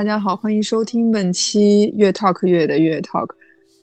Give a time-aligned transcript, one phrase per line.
[0.00, 3.28] 大家好，欢迎收听本期越 Talk 越的越 Talk，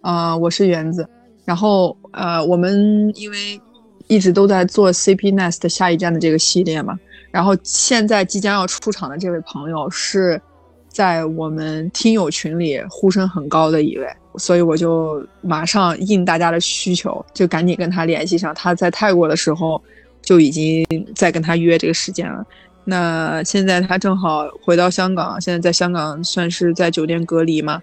[0.02, 1.08] 呃，我是园子。
[1.46, 3.62] 然后呃，我们因为
[4.08, 6.98] 一直都在做 CP Nest 下一站的这个系列嘛，
[7.30, 10.42] 然后现在即将要出场的这位朋友是
[10.88, 14.08] 在我们听友群里呼声很高的一位，
[14.40, 18.52] 所以我就马上应大家的需求，就赶紧跟他联系上。
[18.56, 19.80] 他在泰国的时候
[20.24, 22.44] 就已经在跟他约这个时间了。
[22.90, 27.82] 那现在他正好回到香港，现在在香港算是在酒店隔离嘛，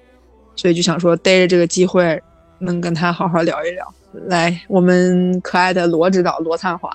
[0.57, 2.19] 所以就想说逮着这个机会
[2.59, 3.95] 能跟他好好聊一聊。
[4.29, 6.91] 来，我们可爱的罗指导罗灿华，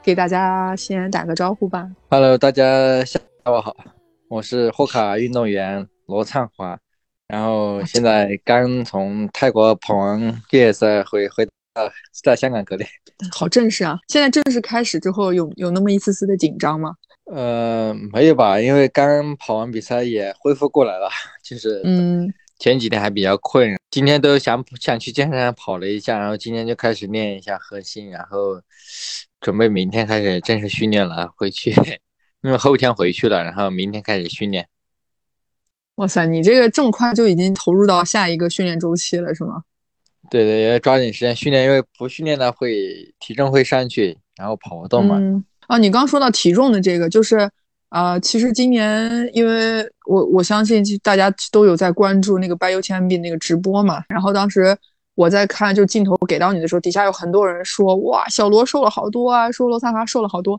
[0.00, 1.90] 给大家先打个招呼吧。
[2.08, 3.74] Hello，大家下午好，
[4.28, 6.78] 我是霍卡运动员罗灿华，
[7.26, 11.90] 然后现在刚从泰国跑完越野赛回回到
[12.22, 12.84] 在香港隔离。
[13.32, 13.98] 好正式啊！
[14.06, 16.94] 现在正式开始之后，有有那么一丝丝的紧张吗？
[17.32, 21.08] 呃，没有吧，因为刚跑完比赛也恢复过来了，
[21.44, 28.60] 就是嗯，前几天还比较困，今天都想想去健身房跑了一下，然后今天就开始练一下核心，然后
[29.40, 31.70] 准备明天开始正式训练了，回去，
[32.42, 34.66] 因为后天回去了，然后明天开始训练。
[35.94, 39.62] 哇塞，你这个这么快就已经投入到下一个训练周期了，是吗？
[40.28, 45.16] 对对，要抓紧时间训练，因为不训练呢会体重会上去，然后跑不动嘛。
[45.18, 47.48] 嗯，啊，你刚说到体重的这个，就是
[47.90, 54.76] 啊、其实今年因为我我相信大家都有在关注那个 BioTMB 那个直播嘛，然后当时
[55.14, 60.58] 我在看，就镜头给到你的时候，底下有很多人说哇，小罗瘦了好多啊，说罗萨华瘦了好多。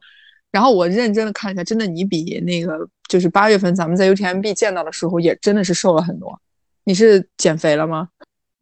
[0.50, 6.40] 然后我认真的看一下，真的你比那个就是八月份咱们在 UTMB 见到的时候，也真的是瘦了很多。
[6.86, 8.07] 你是减肥了吗？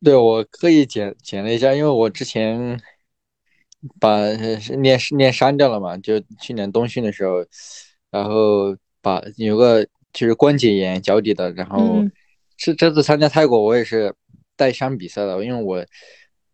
[0.04, 2.80] 对，我刻意减减了一下，因为我之前
[4.00, 4.26] 把
[4.82, 7.46] 练练删掉了嘛，就去年冬训的时候，
[8.12, 12.12] 然后把有个就是关节炎脚底的，然后嗯。
[12.62, 14.14] 是这次参加泰国我也是
[14.58, 15.82] 带伤比赛的，因为我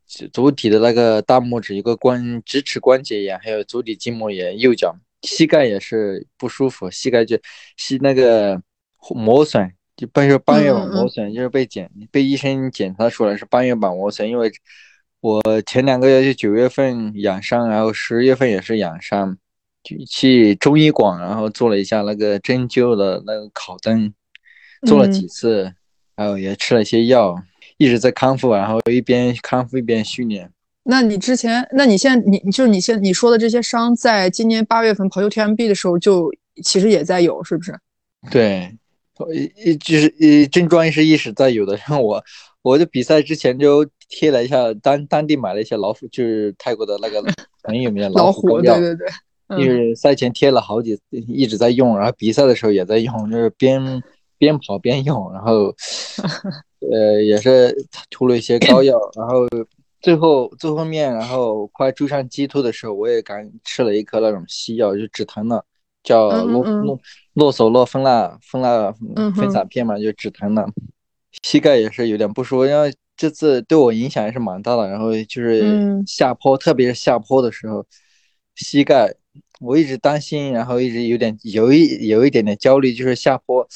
[0.06, 7.35] 足足底的那个大拇指一个关直尺关节炎，还有足底筋膜炎，右脚膝盖也是不舒服，膝盖就
[7.75, 8.62] 膝那个
[9.16, 14.52] 磨损，就半月半月板磨损，就是被检被医生检查出来是半月板磨损，因为
[15.25, 19.36] 我前两个月就九月份养伤，然后十月份也是养伤，
[19.81, 24.14] 就去中医馆，然后做了一下那个针灸的那个烤灯，
[24.85, 25.74] 做了几嗯次，
[26.16, 27.35] 然后也吃了一些药，
[27.78, 30.52] 一直在康复，然后一边康复一边训练。
[30.84, 36.31] 那你之前，那你现在你就是你现你说的这些伤，在今年八月份跑 UTMB 的时候就
[36.64, 37.75] 其实也在有，是不是？
[38.30, 38.78] 对，
[39.18, 41.75] 我一一就是一症状是一直在有的。
[41.78, 42.24] 然后我
[42.62, 47.24] 我的比赛之前就贴了一下当当地买了一些老虎，就是泰国的那个
[47.64, 49.08] 很有名的老虎，药，对对对，
[49.50, 54.02] 就嗯是赛前贴了好几，一直在用，然后比赛的时候也在用，就是边
[54.38, 55.74] 边跑边用，然后
[56.92, 57.76] 呃也是
[58.10, 59.48] 涂了一些膏药，然后
[60.02, 65.64] 最后最后面，然后快追上鸡突的时候，我也刚吃了一颗那种西药，就止疼的，
[66.04, 67.00] 叫洛洛
[67.34, 69.34] 洛索洛芬钠芬钠嗯哼。
[69.34, 70.64] 分散片嘛，就止疼的。
[71.42, 74.90] 膝盖也是有点不舒服，因为这次对我影响还是蛮大的。
[74.90, 77.86] 然后就是嗯下坡，特别是下坡的时候，
[78.56, 79.14] 膝盖
[79.59, 83.68] 我一直担心，然后一直有点有一有一点点焦虑，就是下坡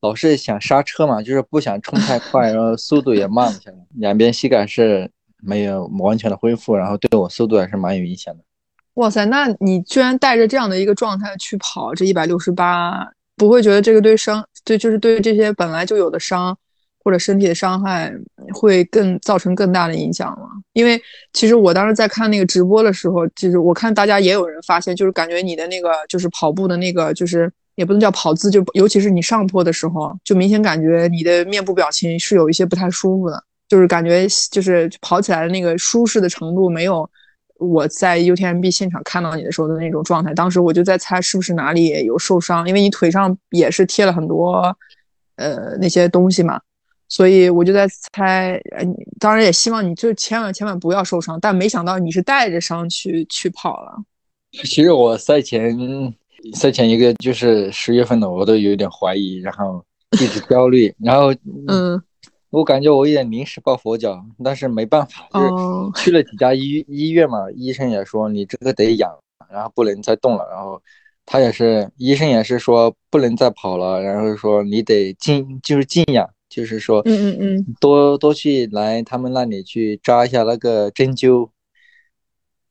[0.00, 8.42] 老是想刹车嘛，就是不想冲太快，然后速度也慢了下来，两边膝盖是没有完全的恢复，然后对我速度还是蛮有影响的。
[8.94, 16.56] 哇塞，那你居然带着这样的一个状态去跑这一百六十八，不会觉得这个对伤对就是对这些本来就有的伤
[17.02, 18.12] 或者身体的伤害
[18.54, 20.48] 会更造成更大的影响吗？
[20.72, 21.00] 因为
[21.32, 37.08] 其实我当时在看那个直播的时候，就是我看大家也有人发现，就是感觉你的那个就是跑步的那个就是也不能叫跑姿，就尤其是你上坡的时候，就明显感觉你的面部表情是有一些不太舒服的，就是感觉就是跑起来的那个舒适的程度没有。
[37.58, 44.76] 我在 UTMB 现场看到你的时候的那种状态，当时我就在猜是不是哪里有受伤，因为你腿上也是贴了很多
[45.36, 46.60] 呃那些东西嘛，
[47.12, 54.02] 所以我就在猜，呃，你当然也希望你就千万千万不要受伤，但没想到你是带着伤去去跑了。
[54.64, 55.76] 其实我赛前
[56.54, 61.34] 赛前一个就是十月份的，我都有点怀疑，然后一直焦虑，然后
[61.68, 62.02] 嗯，
[62.48, 69.14] 我感觉我有点临时抱佛脚，但是没办法，就是哦，去了几家医医院嘛，医生也说你这个得养，
[69.50, 70.80] 然后不能再动了，然后
[71.26, 81.48] 他也是医生也是说不能再跑了，然后说你得静就是静养，就是说嗯嗯嗯，多多去来他们那里去扎一下那个针灸，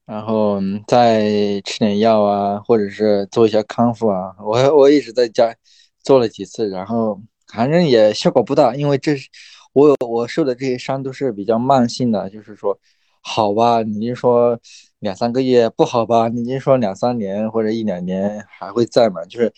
[0.05, 4.35] 然后嗯再吃点药啊，或者是做一下康复啊。
[4.45, 5.55] 我我一直在家
[6.03, 7.19] 做了几次，然后
[7.51, 9.27] 反正也效果不大，因为这是
[9.73, 12.77] 我我受的这些伤都是比较慢性的，就是说
[13.21, 14.59] 好吧，你就说
[14.99, 19.51] 两三个月不好吧，你就说两三年或者一两年还会在嘛，就是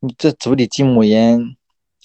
[0.00, 1.56] 你这足底筋膜炎，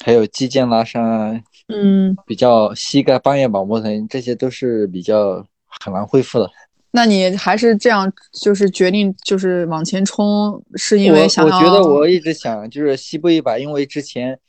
[0.04, 1.40] 还有肌腱拉伤啊，
[1.74, 5.46] 嗯，比较膝盖半月板磨疼，这些都是比较
[5.82, 6.50] 很难恢复的。
[6.92, 14.40] 那你还是这样，就是决定就是往前冲，是因为想我觉得我一直想就是西部一百，因为之前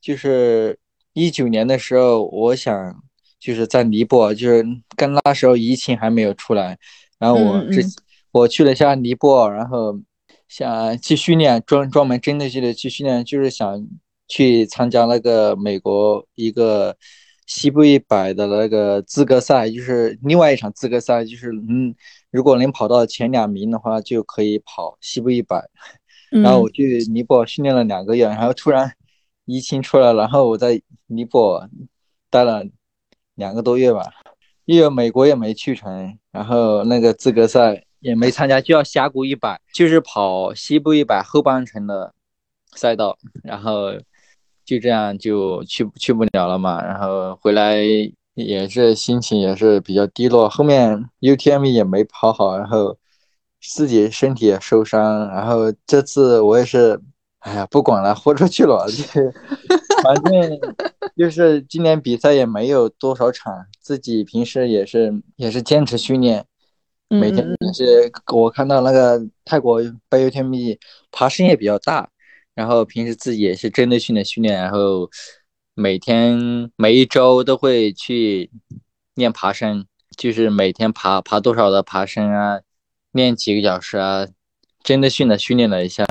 [0.00, 0.78] 就是
[1.12, 3.02] 一九年的时候，我想
[3.38, 4.64] 就是在尼泊尔，就是
[4.96, 6.76] 跟那时候疫情还没有出来，
[7.18, 7.92] 然后我之、嗯嗯
[8.32, 10.00] 我去了一下尼泊尔，然后
[10.48, 13.86] 想去训练，专专门针对性的去训练，就是想
[14.28, 16.96] 去参加那个美国一个
[17.46, 21.94] 西部一百的那个资格赛，就是另外一场资格赛，就是嗯，
[22.30, 25.68] 如果能跑到前两名的话，就可以跑西部一百。
[26.30, 28.90] 嗯，然后我去尼泊尔训练了两个月，然后突然
[29.44, 31.68] 疫情出来了，然后我在尼泊尔
[32.30, 32.64] 待了
[33.34, 34.10] 两个多月吧，
[34.64, 42.14] 因为美国也没去成，然后那个资格赛也没参加，就要峡谷一百，就是跑西部一百后半程的
[42.74, 43.92] 赛道，然后
[44.64, 47.78] 就这样就去去不了了嘛，然后回来
[48.34, 52.96] 也是心情也是比较低落，后面 UTMB 也没跑好，然后
[53.60, 57.00] 自己身体也受伤，然后这次我也是，
[57.40, 59.32] 哎呀，不管了，豁出去了， 就是
[60.02, 60.58] 反正
[61.16, 66.44] 就是今年比赛也没有多少场，自己平时也是也是坚持训练，
[67.08, 67.56] 每天嗯。
[67.60, 70.78] 也是我看到那个泰国北 UTMB
[71.10, 72.08] 爬升也比较大，
[72.54, 75.08] 然后平时自己也是针对性的训练，然后
[75.74, 78.50] 每天每一周都会去
[79.14, 82.60] 练爬升，就是每天爬爬多少的爬升啊，
[83.12, 84.26] 练几个小时啊，
[84.82, 86.04] 针对性的训练了一下。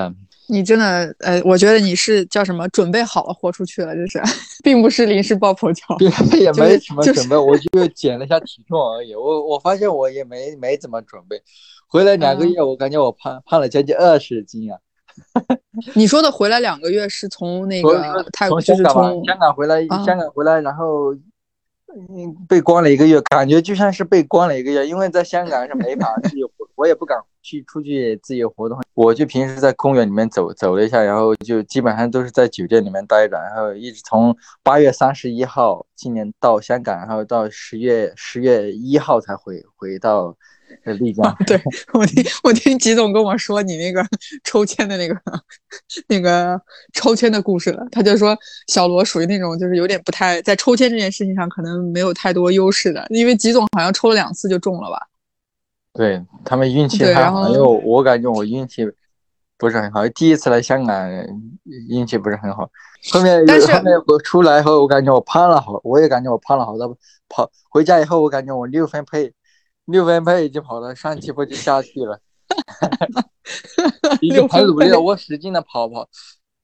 [0.49, 4.19] 你真的，呃，我觉得你是叫什么，准备好了豁出去了，这是，
[4.63, 5.83] 并不是临时抱佛脚。
[5.99, 9.15] 也就是没什么就是准备，我就减了一下体重而已。
[9.15, 11.41] 我我发现我也没没怎么准备，
[11.87, 14.77] 回来两个嗯月，我感觉我胖胖了将近二十斤啊。
[15.95, 20.03] 你说的回来两个月是从那个泰国，从就是香港嘛，从香港回来，啊。
[20.03, 40.35] 香港回来，然后嗯被关了一个月，感觉就像是被关了一个月，因为在香港是没法自由活，我也不敢去出去自由活动，我就平时在公园里面走走了一下，然后就基本上都是在酒店里面待着，然后一直从八月三十一号今年到香港，然后到十月十月一号才回回到
[40.83, 41.35] 呃丽江。
[41.45, 41.61] 对
[41.93, 44.05] 我听我听吉总跟我说你那个
[44.43, 45.15] 抽签的那个
[46.07, 46.59] 那个
[46.93, 48.37] 抽签的故事了，他就说
[48.67, 55.07] 小罗属于那种就是有点不太在抽签这件事情上可能没有太多优势的，因为吉总好像抽了两次就中了吧？
[55.93, 58.89] 对他们运气还好，因为我我感觉我运气
[59.57, 61.09] 不是很好，第一次来香港
[61.89, 62.69] 运气不是很好。
[63.11, 66.97] 后面但是后面我出来后，我感觉我胖了好，我也感觉我胖了好多。
[67.27, 69.33] 跑回家以后，我感觉我六分配，
[69.85, 72.19] 六分配已经跑到上气不接下气了，
[74.21, 74.99] 已经很努力了。
[74.99, 76.07] 我使劲的跑跑，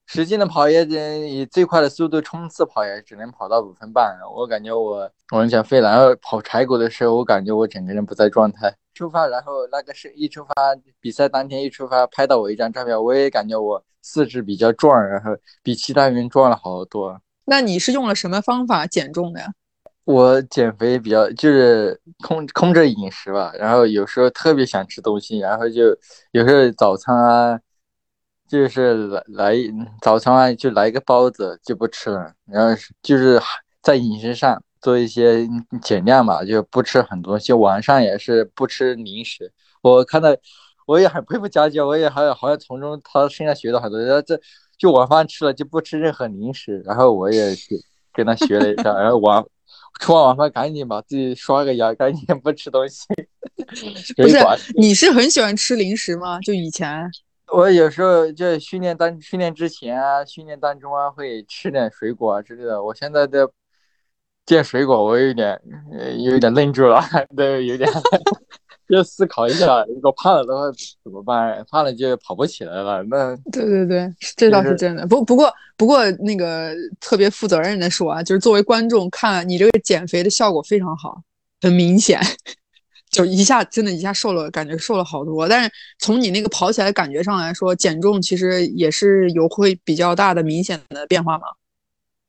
[0.06, 4.18] 使劲的跑也得以最快的速度冲刺跑，也只能跑到五分半。
[4.36, 5.90] 我感觉我完全废了。
[5.90, 8.74] 然后跑柴谷的时候，我感觉我整个人不在状态。
[8.94, 10.54] 出发，然后那个是一出发，
[11.00, 15.32] 比赛当天一出发，拍到我一张照片，我也感觉我四肢比较壮，然后
[15.62, 17.20] 比其他人壮了好多。
[17.46, 19.54] 那你是用了什么方法减重的呀？
[20.08, 25.88] 我减肥比较就是控控制饮食吧，然后有时候特别想吃东西，然后就
[26.32, 27.60] 有时候早餐啊，
[28.48, 29.56] 就是来来
[30.02, 33.38] 早餐啊就来个包子就不吃了，然后就是
[33.82, 35.46] 在饮食上做一些
[35.82, 39.52] 减量嘛，就不吃很多就，晚上也是不吃零食。
[39.82, 40.30] 我看到
[40.86, 44.40] 我也很佩服佳佳，我也好像好像从中他身上学到很多，然后这
[44.78, 47.76] 就晚饭吃了就不吃任何零食，然后我也去
[48.14, 49.44] 跟他学了一下，然后晚。
[50.00, 53.06] 吃完晚饭赶紧把自己刷个牙，赶紧不吃东西。
[54.16, 54.38] 不是，
[54.76, 56.40] 你是很喜欢吃零食吗？
[56.42, 57.10] 就以前，
[57.52, 62.84] 我有时候就训练当训练之前啊，训练当中啊，会吃点水果啊之类的。
[62.84, 63.50] 我现在的
[64.46, 65.60] 见水果，我有点
[66.20, 67.02] 有点愣住了，
[67.36, 67.90] 都有点
[68.90, 70.62] 要思考一下，如果胖了的话
[71.04, 71.66] 怎么办？
[71.70, 73.04] 胖了就跑不起来了。
[73.04, 75.06] 那对对对，这倒是真的。
[75.06, 81.22] 不不过不过那个特别负责任的说啊，就是作为观众看你这个减肥的效果非常好，
[81.62, 82.22] 很明显，
[83.10, 85.50] 就一下真的一下瘦了，感觉瘦了好多。
[85.50, 91.48] 但是从你那个跑起来感觉上来说，减重其实也是有会比较大的明显的变化嘛。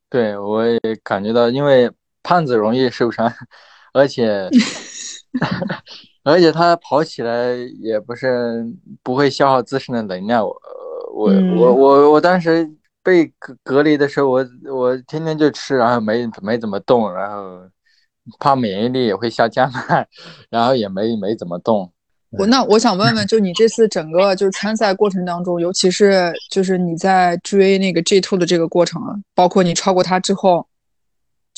[0.09, 1.89] 对，我也感觉到，因为
[2.21, 3.33] 胖子容易受伤，
[3.93, 4.49] 而且。
[6.23, 8.65] 而且它跑起来也不是
[9.03, 10.45] 不会消耗自身的能量。
[10.45, 10.55] 我
[11.13, 12.69] 我我我我当时
[13.03, 17.61] 被隔隔离的时候，我我天天就吃，然后没没怎么动，然后
[18.39, 19.79] 怕免疫力也会下降嘛，
[20.49, 21.91] 然后也没没怎么动。
[22.37, 29.01] 我那我想问问，就你这次整个就是参赛过程当中，尤其是就是你在追那个 G Two 的这个过程，
[29.33, 30.63] 包括你超过他之后，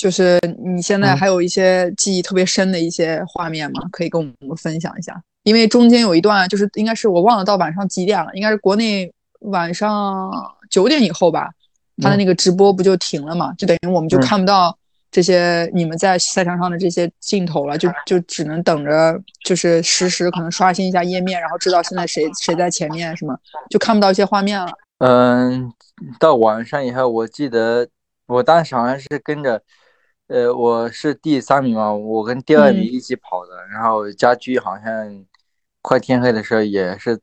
[0.01, 3.83] 就是你现在还有一些记忆特别深的一些画面吗？
[3.91, 5.21] 可以跟我们分享一下。
[5.43, 10.31] 因为中间有一段，就是应该是我忘了到晚上几点了，应该是国内晚上
[10.71, 11.51] 九点以后吧，
[12.01, 13.53] 他的那个直播不就停了嘛？
[13.59, 14.75] 就等于我们就看不到。
[15.11, 23.37] 这些你们在赛场上的这些镜头了，就就只能等着，就是实时可能刷新一下页面，然后知道现在谁谁在前面，什么
[23.69, 24.71] 就看不到一些画面了。
[24.99, 25.69] 嗯，
[26.17, 27.85] 到晚上以后，我记得
[28.25, 29.61] 我当时好像是跟着，
[30.31, 35.25] 呃，我是第三名嘛，我跟第二名一起跑的，然后家居好像
[35.81, 37.19] 快天黑的时候也是。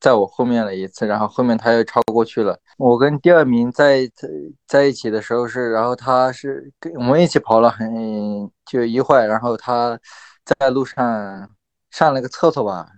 [0.00, 2.58] 在我后面了一次，然后后面他又超过去了。
[2.76, 4.28] 我跟第二名在在
[4.66, 9.96] 在一起的时候是，然后他是跟我们一起跑了很就一会儿，然后他
[10.44, 11.48] 在路上
[11.92, 12.88] 上了个厕所吧。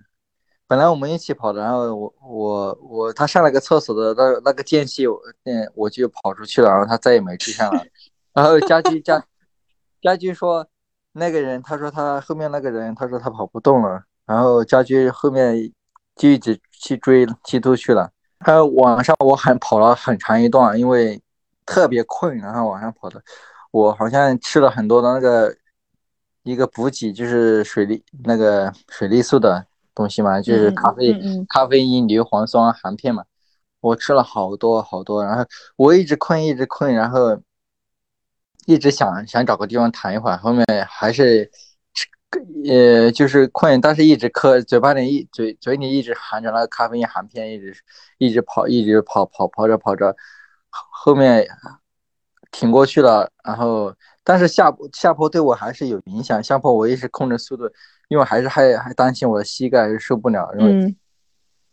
[0.65, 5.05] 本来我们一起跑的，然后我我我他上了个厕所的那那个间隙，
[5.43, 7.85] 嗯，我就跑出去了，然后他再也没追上了。
[8.33, 9.23] 然后家居家
[10.05, 10.65] 家居说
[11.13, 14.03] 那个人，他说他后面那个人，他说他跑不动了。
[14.25, 15.71] 然后家居后面。
[16.17, 18.09] 就一直去追基督去了。
[18.39, 21.21] 还有晚上我很跑了很长一段，因为
[21.65, 23.21] 特别困，然后晚上跑的。
[23.71, 25.53] 我好像吃了很多的那个
[26.43, 31.13] 一个补给，就是水利那个水利素的东西嘛，就是咖啡
[31.49, 33.25] 咖啡因、硫磺酸、含片嘛。
[33.81, 35.43] 我吃了好多好多，然后
[35.75, 37.37] 我一直困，一直困，然后
[38.65, 41.49] 一直想想找个地方躺一会儿，后面还是。
[42.69, 47.73] 呃，就是困，但是一直磕，嘴巴里一嘴嘴里一直含着那个咖啡因含片，一直
[48.17, 50.13] 一直跑，一直跑跑跑着跑着，
[50.69, 51.47] 后面
[52.51, 53.31] 挺过去了。
[53.41, 56.43] 然后，但是下下坡对我还是有影响。
[56.43, 57.69] 下坡我一直控制速度，
[58.09, 60.53] 因为还是还还担心我的膝盖受不了。
[60.59, 60.93] 因为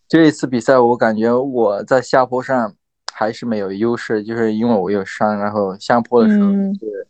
[0.06, 2.72] 这一次比赛，我感觉我在下坡上
[3.12, 5.38] 还是没有优势，就是因为我有伤。
[5.38, 7.08] 然后下坡的时候是。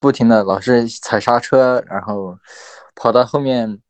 [0.00, 2.38] 不停的老是踩刹车，然后
[2.94, 3.80] 跑到后面，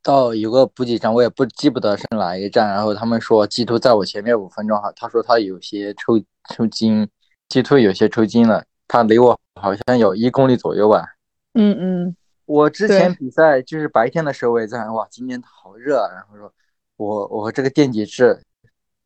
[0.00, 2.68] 到有个补给站，我也不记不得是哪一站。
[2.68, 6.16] 然后他们说鸡兔在我前面五分钟哈，他说他有些抽
[6.54, 7.08] 抽筋，
[7.48, 11.16] 鸡兔有些抽筋了，他离我好像有一公里左右吧。
[11.54, 12.16] 嗯嗯，
[12.46, 16.52] 我之前比赛就是白天的时候我也在哇，今天好热，然后说
[16.96, 18.40] 我我这个电解质，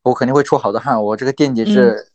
[0.06, 2.08] 我肯定会出好多汗，我这个电解质。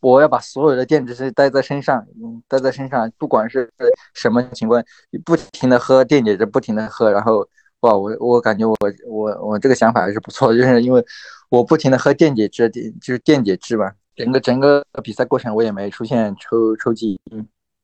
[0.00, 3.70] 我要把所有的电解质带在身上，嗯，带在身上，不管是
[4.12, 4.82] 什么情况，
[5.24, 7.46] 不停的喝电解质，不停的喝，然后，
[7.80, 11.02] 哇，我我感觉我我我这个想法还是不错，就是因为
[11.48, 17.18] 我不停的喝电解质，电就是电解质吧，整个整个比赛过程我也没出现抽抽筋，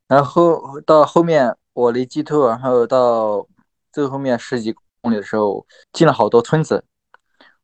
[0.06, 3.46] 然后到后面我离 G two，然后到
[3.92, 6.84] 最后面十几公里的时候，进了好多村子。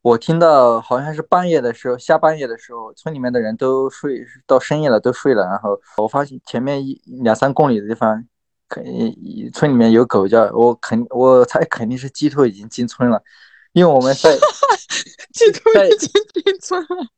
[0.07, 5.43] 我听到好像是半夜的时候，下半夜的时候，村里面的人都睡到深夜了，都睡了。
[5.47, 8.25] 然后我发现前面一两三公里的地方，
[8.69, 8.85] 肯
[9.53, 13.21] 村里面有狗叫，我肯我猜肯定是鸡兔已经进村了，
[13.73, 14.33] 因为我们在
[15.35, 17.09] 鸡兔已经进村了。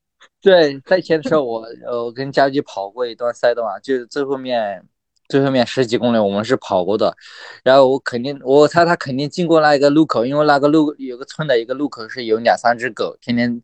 [0.40, 4.83] 对，赛前的时候我我跟家驹跑过一段赛道啊，就是最后面。
[5.28, 7.14] 最后面十几公里我们是跑过的，
[7.62, 13.62] 然后我肯定我猜他肯定经过那一个路口，因为那个路有个村的一个路口是有两三只狗，天天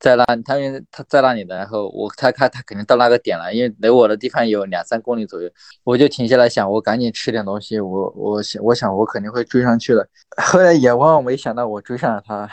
[0.00, 0.56] 在那，他
[0.90, 5.50] 他在那里的，然后我猜看他肯定到那个点了，因为离我的地方有两三公里左右，
[5.84, 10.08] 我就停下来想，我赶紧吃点东西，我我想我想我肯定会追上去的，
[10.42, 12.48] 后来也万万没想到我追上了他。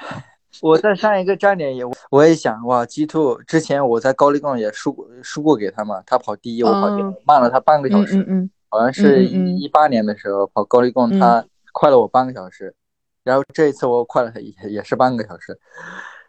[0.62, 12.76] 我在上一个站点也，我也想哇，G two 之前我在高丽贡也输过输过给他嘛，他跑第一，我跑第二，慢了他半个小时，好像是一八年的时候跑高丽贡，他快了我半个小时，
[13.24, 15.58] 然后这一次我快了他也也是半个小时。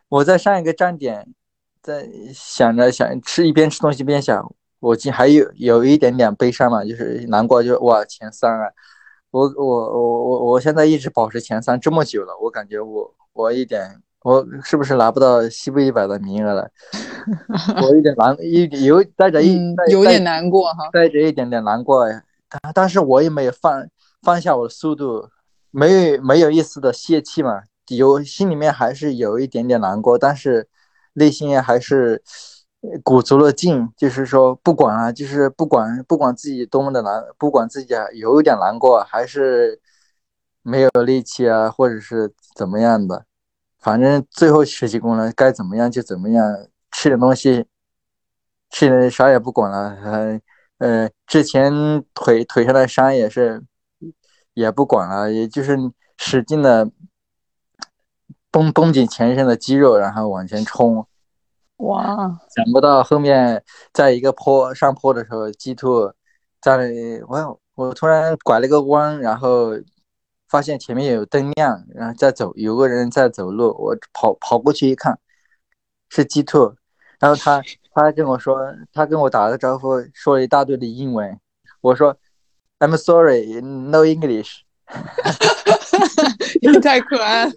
[0.08, 1.26] 我在上一个站点，
[1.82, 8.68] 在想着想吃一边吃东西边想，我今还有有一点点悲伤嘛，就是难过，就是哇前三啊，
[9.30, 14.00] 我我我我我现在一直保持前三这么久了，我感觉我我一点。
[14.22, 16.70] 我是不是拿不到西部一百的名额了？
[17.76, 22.06] 我有点难，一有带着一有点难过哈，带着一点点难过。
[22.48, 23.86] 但但是我也没有放
[24.22, 25.28] 放下我的速度，
[25.70, 27.62] 没有没有一丝的泄气嘛。
[27.88, 30.68] 有心里面还是有一点点难过，但是
[31.14, 32.22] 内心还是
[33.02, 39.80] 鼓足了劲，就是说不管啊，就是不管不管自己多么的难，不管自己有一点难过，还是
[40.62, 43.24] 没有力气啊，或者是怎么样的，
[43.80, 46.44] 反正最后十几公里该怎么样就怎么样，
[46.92, 47.66] 吃点东西，
[48.70, 50.40] 吃点啥也不管了，呃
[50.78, 51.72] 呃，之前
[52.14, 53.62] 腿腿上的伤也是
[54.54, 55.76] 也不管了，也就是
[56.16, 56.90] 使劲的
[58.50, 61.06] 绷绷紧全身的肌肉，然后往前冲。
[61.76, 62.38] 哇！
[62.54, 66.12] 想不到后面在一个坡上坡的时候，鸡兔
[66.60, 69.70] 在那里，我我突然拐了个弯，然后
[70.50, 75.18] 发现前面有灯亮，然后在走，有个人在走路，我跑跑过去一看，
[76.08, 76.74] 是鸡兔，
[77.20, 77.62] 然后他
[77.94, 78.58] 他跟我说，
[78.92, 81.38] 他跟我打了个招呼，说了一大堆的英文，
[81.80, 82.16] 我说
[82.80, 84.62] I'm sorry, no English。
[86.60, 87.52] 你太可爱了。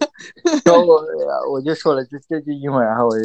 [0.64, 1.04] 然后我
[1.50, 3.24] 我就说了这这句英文，然后我就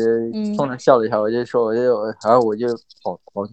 [0.55, 2.67] 冲他笑了一下，我就说我就然后我就
[3.03, 3.47] 跑跑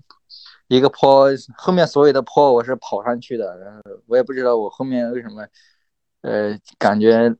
[0.69, 5.47] 一个坡，后面所有的坡我是跑上去的，然后我也不知道我后面为什么，
[6.23, 7.35] 呃，感觉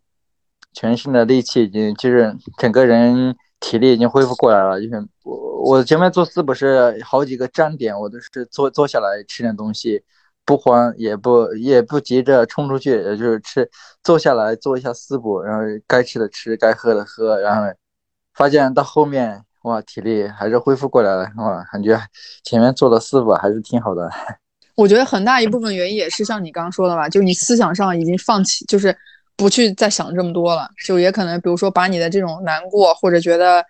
[0.73, 10.05] 全身的力气已经就是整个人体力已经恢复过来了，就是我我前面做四不是好几个站点，我都是坐坐下来吃点东西。
[10.49, 13.69] 不慌也不也不急着冲出去，也就是吃，
[14.05, 17.63] 坐下来做一下四步，然后该吃的吃，该喝的喝，然后
[18.33, 22.01] 发现到后面哇，体力还是恢复过来了，哇，感觉
[22.45, 24.09] 前面做的四步还是挺好的。
[24.77, 28.97] 我觉得很大一部分原因也是像你刚刚说的吧，就是你思想上已经放弃，就是
[29.37, 33.65] 不去再想这么多了，就也可能比如说把你的这种难过或者觉得。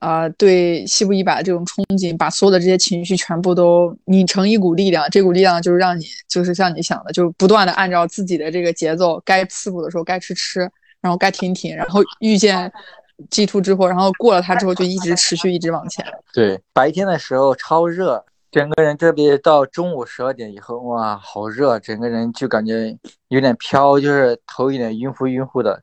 [0.00, 10.60] 啊，对西部一百这种憧憬，把所有的这些情绪全部都拧成一股力量，这股力量就是让你，就是像你想的，就是不断的按照自己的这个节奏，该刺骨的时候该吃吃，
[11.00, 12.70] 然后该停停，然后遇见
[13.30, 16.04] G two 之后，然后过了它之后就一直持续一直往前。
[16.34, 18.22] 对，白天的时候超热，
[18.54, 22.96] 整个人特别到中午十二点以后，哇，好热，整个人就感觉
[23.28, 25.82] 有点飘，就是头有点晕乎晕乎的。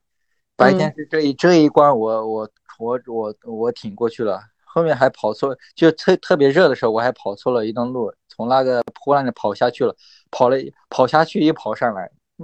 [0.56, 2.48] 白天是这一这一关，我我。
[2.78, 9.94] 我我我挺过去了，后面还跑错，就特特别热的时候，我还跑错了一段路，从那个坡那里跑下去了，
[10.32, 10.56] 跑了
[10.90, 12.10] 跑下去又跑上来，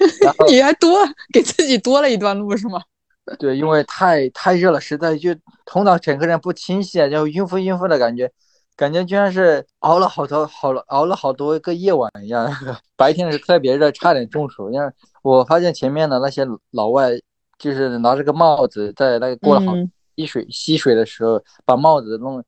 [0.48, 0.98] 你还多
[1.32, 2.82] 给自己多了一段路是吗？
[3.38, 5.32] 对，因为太太热了，实在就
[5.64, 8.32] 头脑整个人不清晰，就晕乎晕乎的感觉，
[8.78, 12.50] 感觉就像是熬了好多好了熬了好多个夜晚一样，
[12.96, 14.70] 白天是特别热，差点中暑。
[14.70, 14.90] 因为
[15.22, 17.10] 我发现前面的那些老外。
[17.58, 19.74] 就是拿着个帽子，在那个过了好
[20.14, 22.40] 吸水吸水的时候，把帽子弄，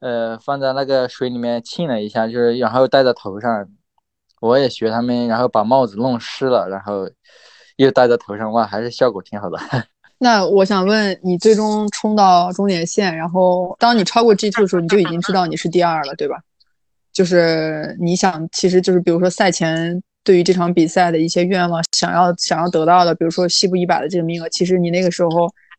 [0.00, 3.66] 呃，放在那个水里面浸了一下，就是然后戴在头上。
[4.42, 7.08] 我也学他们，然后把帽子弄湿了，然后
[7.76, 9.58] 又戴在头上，哇，还是效果挺好的。
[10.20, 16.36] 那我想问你，最终冲到终点线，然后当你超过 G two 的时候，你就已经知道你是第二了，对吧？
[17.12, 20.00] 就是你想，其实就是比如说赛前。
[20.22, 25.30] 对于这场比赛的一些愿望，想要想要得到的，比如说西部一百的这个名额，其实你那个时候，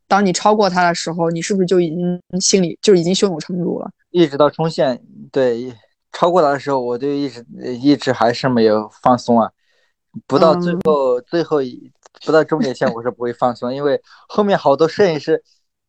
[0.08, 3.88] 当你超过他的时候，你是不是就已经心里就已经胸有成竹了？
[4.10, 5.00] 一直到冲线，
[5.32, 5.72] 对，
[6.12, 7.46] 超过他的时候，我就一直
[7.80, 9.48] 一直还是没有放松啊，
[10.26, 11.92] 不到最后最后一
[12.26, 15.44] 不到终点线，我是不会放松，因为后面好多摄影师，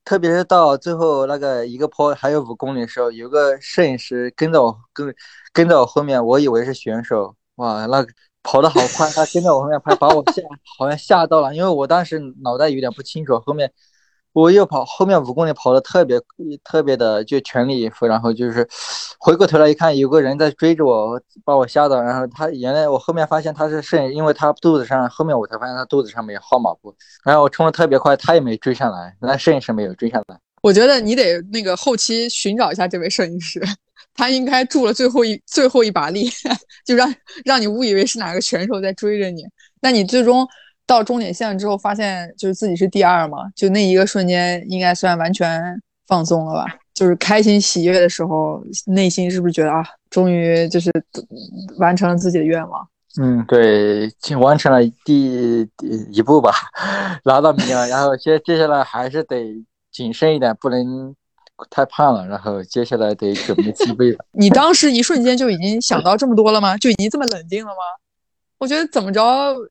[0.04, 5.14] 特别是到最后那个一个坡还有五公里的时候，有个摄影师跟在我跟
[5.52, 8.06] 跟在我后面，我以为是选手，哇，那。
[8.44, 10.42] 跑得好快，他跟在我后面拍，把我吓，
[10.76, 11.54] 好像吓到了。
[11.54, 13.72] 因为我当时脑袋有点不清楚，后面
[14.32, 16.20] 我又跑，后面五公里跑的特别
[16.64, 18.66] 特别的就全力以赴，然后就是
[19.18, 22.00] 回过头来一看，有个人在追着我，把我吓到。
[22.00, 26.94] 然后他原来我后面发现他是摄影，因为他肚子上后面我才发现他肚子上面有号码布。
[27.24, 30.38] 然后我冲的特别快，他也没追上来，那摄影师没有追上来。
[30.62, 33.60] 我觉得你得那个后期寻找一下这位摄影师。
[34.14, 36.28] 他应该助了最后一最后一把力，
[36.84, 37.14] 就让
[37.46, 39.42] 让你误以为是哪个选手在追着你。
[39.80, 40.46] 那你最终
[40.86, 43.38] 到终点线之后，发现就是自己是第二嘛？
[43.54, 46.66] 就那一个瞬间，应该算完全放松了吧？
[46.94, 50.90] 就是开心喜悦的时候，内心是不是觉得啊，终于就是
[51.78, 52.88] 完成了自己的愿望？
[53.20, 55.68] 嗯，对，完成了第
[56.10, 56.52] 一步吧，
[57.24, 57.86] 拿到名了。
[57.88, 61.14] 然后接接下来还是得谨慎一点，不能。
[61.70, 64.18] 太胖了，然后接下来得准备自备了。
[64.32, 66.76] 你当时一瞬间就已经想到这么多了吗？
[66.78, 67.76] 就已经这么冷静了吗？
[68.62, 69.20] 我觉得怎么着，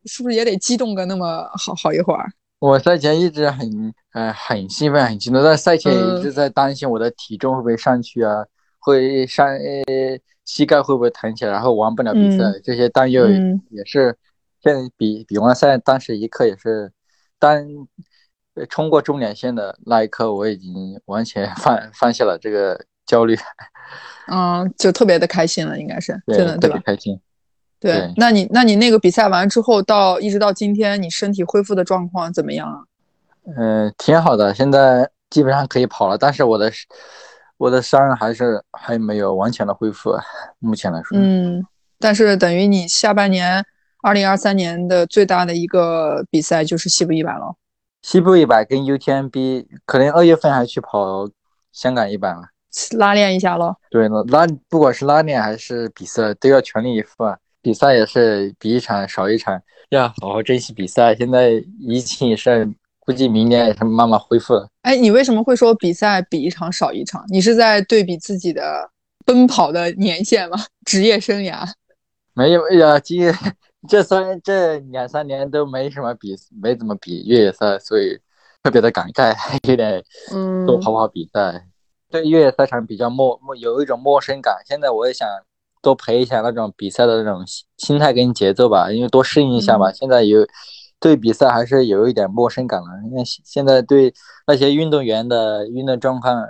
[0.03, 2.29] 是不是也得激动个那么好好一会儿？
[2.59, 8.43] 我赛前一直很呃很兴奋很激动，但赛前一直在担心我的体重会不会上去啊，
[8.79, 13.25] 会上呃膝盖会不会疼起来，然后玩不了比赛，这些担忧
[13.69, 14.17] 也是。
[14.61, 16.91] 现在比比完赛当时一刻也是
[17.39, 17.65] 当。
[18.69, 23.33] 冲过终点线的那一刻，我已经完全放放下了这个焦虑，
[24.29, 26.77] 嗯，就特别的开心了，应该是真的，对吧？
[26.85, 27.17] 开心。
[27.81, 32.83] 对，对那你那你那个比赛完之后，到一直到今天，你身体恢复的状况怎么样啊？
[33.57, 36.71] 嗯、挺好的，现在基本上可以跑了，但是我的
[37.57, 40.15] 我的伤还是还没有完全的恢复，
[40.59, 41.17] 目前来说。
[41.17, 41.65] 嗯，
[41.99, 43.65] 但是等于你下半年，
[44.03, 47.55] 二零二三年的最大的一个比赛就是西部一百了。
[48.03, 51.27] 西部一百跟 UTMB 可能二月份还去跑
[51.71, 52.41] 香港一百了。
[52.97, 53.75] 拉练一下咯。
[53.89, 57.37] 对了，拉不管是拉练还是比赛，都要全力以赴啊。
[57.61, 61.15] 比赛也是比一场少一场，要好好珍惜比赛。
[61.15, 62.67] 现在疫情也是，
[62.99, 64.67] 估计明年也是慢慢恢复了。
[64.81, 67.23] 哎，你为什么会说比赛比一场少一场？
[67.29, 68.89] 你是在对比自己的
[69.25, 70.57] 奔跑的年限吗？
[70.85, 71.69] 职业生涯？
[72.33, 73.31] 没有呀，今
[73.87, 78.17] 这三这两三年都没什么比，没怎么比越野赛，所以
[78.63, 79.35] 特别的感慨，
[79.67, 81.67] 有点嗯，多跑跑比赛。
[82.09, 84.61] 对越野赛场比较陌陌有一种陌生感。
[84.65, 85.27] 现在我也想
[85.81, 89.89] 多陪一下那种比赛的那种心心态跟节奏吧，因为多适应一下吧。
[89.89, 90.45] 嗯现在有
[90.99, 94.13] 对比赛还是有一点陌生感了，因为现在对
[94.45, 96.43] 那些运动员的运动状况，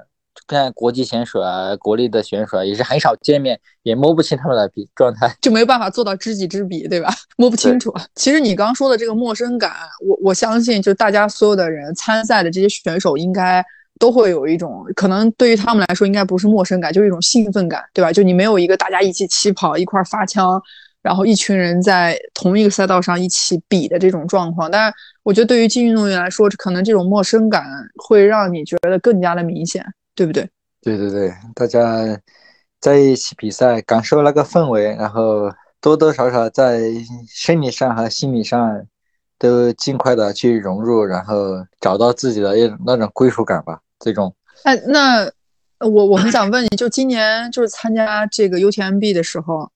[0.46, 5.34] 看国际选手啊、国内的选手啊，也是很少见面，也摸不清他们的比状态。
[5.42, 7.10] 就没办法做到知己知彼，对吧？
[7.38, 7.94] 摸不清楚。
[8.16, 9.72] 其实你刚刚说的这个陌生感，
[10.06, 13.64] 我我相信，就大家所有的人参赛的这些选手，应该
[14.02, 18.12] 都会有一种可能，对于他们来说，应该不是陌生感，就是一种兴奋感，对吧？
[18.12, 20.60] 就你没有一个大家一起起跑、一块儿发枪，
[21.04, 24.72] 然后一群人在同一个赛道上一起比的这种状况。
[24.72, 27.64] 但是，我觉得对于竞运动员来说，可能这种陌生感
[28.04, 29.86] 会让你觉得更加的明显，
[30.16, 30.50] 对不对？
[30.82, 32.20] 对对对，大家
[32.80, 36.80] 在一起比赛，感受那个氛围，然后多多少少在
[37.28, 38.84] 生理上和心理上
[39.38, 43.80] 都尽快的去融入，然后找到自己的一那种归属感吧。
[44.02, 45.24] 这种哎，那
[45.78, 49.72] 呃我我很想问你，就今年就是参加这个 UTMB 的时候，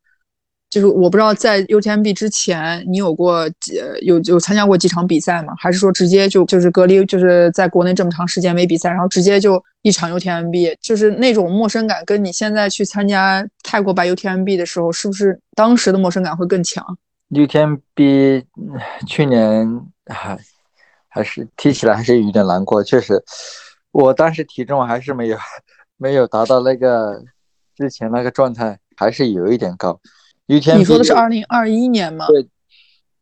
[0.69, 5.53] 就是我不知道在 UTMB 之前你有过几有有参加过几场比赛吗？
[5.57, 16.97] 还是说直接就就是隔离，就是在国内这么长时间没比赛，然后直接就一场 UTMB，就是那种陌生感，跟你现在去参加泰国白 UTMB 的时候，是不是当时的陌生感会更强
[17.31, 20.37] ？UTMB 嗯去年还
[21.07, 23.23] 还是提起来还是有点难过，确实，
[23.95, 25.37] 我当时体重还是没有
[25.95, 27.23] 没有达到那个
[27.73, 30.01] 之前那个状态，还是有一点高。
[30.47, 32.27] UTMB 你说的是二零二一年吗？
[32.27, 32.45] 对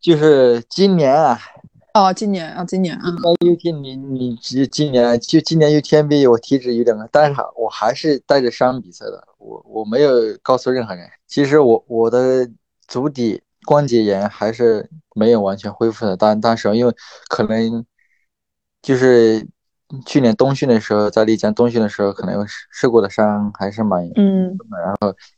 [0.01, 1.39] 就是今年啊，
[1.93, 11.07] 哦，今年啊，今年啊，那 UT 你你今今年就今年 UTMB 我体脂有点高，但是我还是带着伤比赛的，我我没有告诉任何人。
[11.27, 12.49] 其实我我的
[12.87, 16.95] 足底关节炎还是没有完全恢复的，但当时因为
[17.29, 17.85] 可能
[18.81, 19.47] 就是
[20.05, 24.57] 去年冬训的时候，在丽江冬训的时候，可能受过的伤还是蛮嗯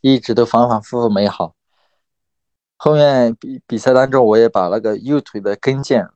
[0.01, 1.53] 一直都反反复复没好。
[2.77, 6.09] 后面比比赛当中，我也把那个右腿的跟腱、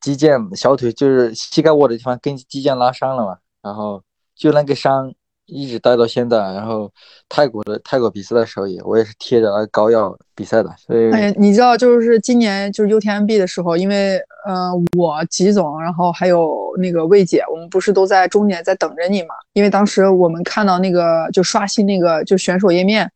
[0.00, 4.02] 肌腱、小腿就是膝盖窝的地方跟肌腱拉伤了嘛，然后
[4.34, 5.12] 就那个伤
[5.52, 6.38] 一直待到现在。
[6.38, 6.90] 然后
[7.28, 19.34] 泰国的泰国比赛的时候也，我也是贴着那膏药比赛的，所以哎，你知道，就是今年就是 UTMB 的时候，因为呃，我吉总，然后还有那个魏姐，我们不是都在终点在等着你嘛？
[19.52, 23.10] 因为当时我们看到那个就刷新那个就选手页面，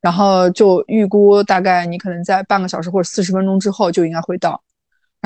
[0.00, 4.60] 然后就预估大概你可能在半个小时或者四十分钟之后就应该会到，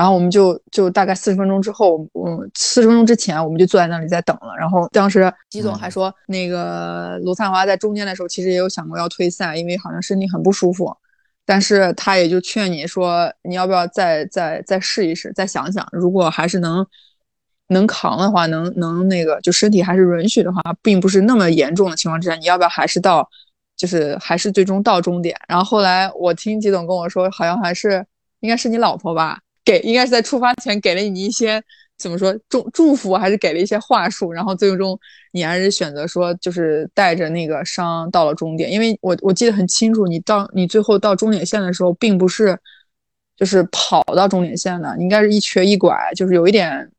[0.00, 4.56] 然后我们就就大概四十分钟之后，嗯，四十分钟之前我们就坐在那里在等了。
[4.58, 10.90] 然后当时吉总还说，那个罗灿华在中间的时候其实也有想过要退赛，因为好像身体很不舒服。
[11.44, 16.86] 但是他也就劝你说，你要不要再再再试一试，再想想，如果还是能
[17.68, 23.28] 能扛的话，能能那个就身体还是允许的话，并不是那么严重的情况之下，你要不要还是到，
[23.76, 25.38] 就是还是最终到终点？
[25.46, 28.02] 然后后来我听吉总跟我说，好像还是
[28.40, 29.38] 应该是你老婆吧，
[29.70, 31.62] 给应该是在出发前给了你一些
[31.96, 34.98] 怎么说祝祝福，还是给了一些话术，然后最终
[35.32, 42.58] 你还是选择说就是带着那个伤到了终点，因为我我记得很清楚，你到你最后到终点线的时候，并不是
[43.36, 46.90] 就是跑到终点线的，你应该是一瘸一拐，就是有一点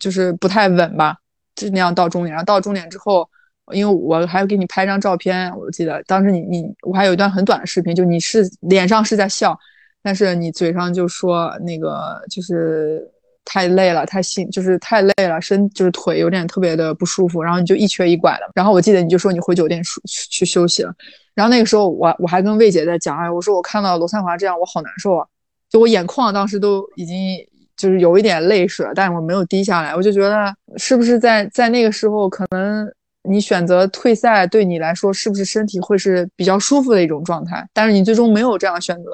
[0.00, 1.16] 就是不太稳吧，
[1.54, 3.28] 就那样到终点，然后到终点之后。
[3.72, 9.58] 因为我还要给你拍张照片，我记得当时你你我还有一段很短的视频，就你是脸上是在笑，
[10.06, 13.04] 但是你嘴上就说那个就是
[13.44, 18.48] 太累了，太辛就是太累了，身就是腿有点特别的不舒服，然后你就一瘸一拐的。
[18.54, 20.94] 然后我记得你就说你回酒店去去休息了。
[21.34, 25.26] 然后那个时候我我还跟魏姐在讲，哎，我说我看到罗灿华这样，我好难受啊，
[25.68, 27.36] 就我眼眶当时都已经
[27.76, 32.88] 就是有一点泪水，但是我没有滴下来，我就觉得是不是在在那个时候可能。
[33.28, 37.68] 你选择退赛，对你来说是不是身体会是比较舒服的一种状态？
[37.72, 39.10] 但是你最终没有这样选择。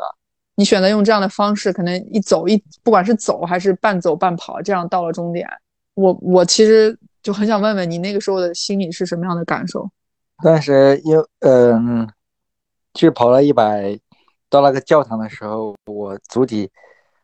[0.55, 5.49] 你选择用这样的方式，可能一走一，不管是走还是半走半跑，这样到了终点。
[5.95, 9.91] 我我其实就很想问问你，那个时候的心里是什么样的感受？
[10.43, 12.09] 但是因嗯，
[12.95, 13.99] 去跑了一百，
[14.51, 16.71] 到那个教堂的时候，我足底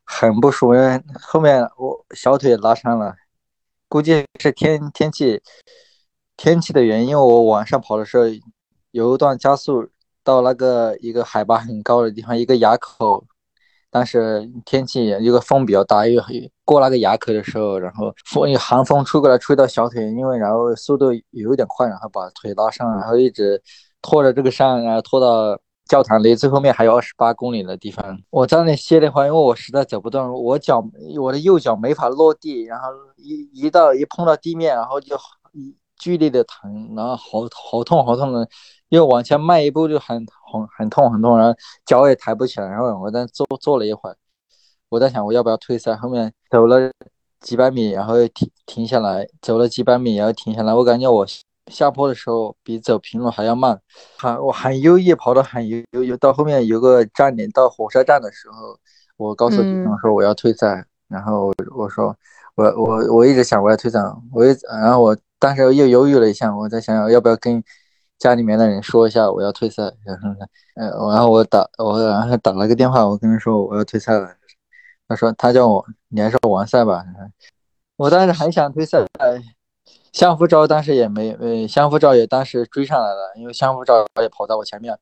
[0.05, 3.14] 很不舒服，因为后面我小腿拉伤了，
[3.88, 5.43] 估计是天天气
[6.37, 7.19] 天气的原因。
[7.19, 8.25] 我晚上跑的时候，
[8.93, 9.88] 有一段加速
[10.29, 13.25] 到那个一个海拔很高的地方，一个垭口。
[13.91, 16.23] 当时天气一个风比较大，又
[16.67, 23.59] 过那个垭口的时候，然后风寒风吹过来，吹到小腿，因为然后速度有点快，然后把腿拉伤，然后一直
[24.03, 28.19] 拖着这个伤，然后拖到教堂离最后面还有二十八公里的地方。
[28.29, 30.85] 我在那歇的话，因为我实在走不动，我脚
[31.19, 35.17] 我的右脚没法落地，然后一一到一碰到地面，然后就
[35.55, 38.47] 一剧烈的疼，然后好好痛好痛的。
[38.90, 42.66] 又往前迈一步就很很很痛很痛，然后脚也抬不起来。
[42.66, 44.16] 然后我在坐坐了一会儿，
[44.88, 45.94] 我在想我要不要退赛。
[45.94, 46.90] 后面走了
[47.40, 50.72] 几百米，然后又停停下来，走了几百米，然后停下来。
[50.72, 51.27] 我感觉我
[51.70, 53.79] 下坡的时候比走平路还要慢，
[54.16, 56.16] 很我很优异，跑得很优优。
[56.16, 58.79] 到后面有个站点，到火车站的时候，
[59.18, 60.87] 我告诉对方说我要退赛。
[61.09, 62.16] 然后我说
[62.55, 64.01] 我我我一直想我要退赛，
[64.33, 67.62] 我一然后我当时又犹豫了一下，我在想想要不要跟。
[68.19, 74.29] 家里面的人说一下我要退赛，然后呢呃，然后我打我然后打了个电话，我跟他说我要退赛了。
[75.07, 77.05] 他说他叫我你还是完赛吧。
[77.97, 78.99] 我当时很想退赛，
[80.13, 84.99] 相夫照当时也没呃相夫照也当时追上来了，因为相夫照也跑到我前面，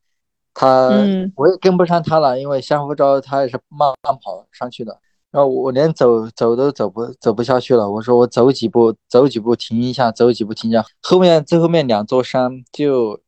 [0.54, 0.90] 他
[1.34, 4.98] 我也跟不上他了，因为相夫照他也是慢慢跑上去的。
[5.36, 7.90] 然后我连走走都走不走不下去了。
[7.90, 10.82] 我说我走几步，走几步停一下，走几步停一下。
[11.02, 13.20] 后面最后面两座山就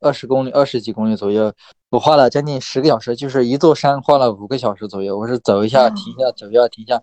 [0.00, 1.52] 二十公里、二十几公里左右，
[1.90, 5.16] 我花了将近十个小时，就是一座山花了五个小时左右。
[5.16, 7.00] 我是走一下停一下，走一下停一下，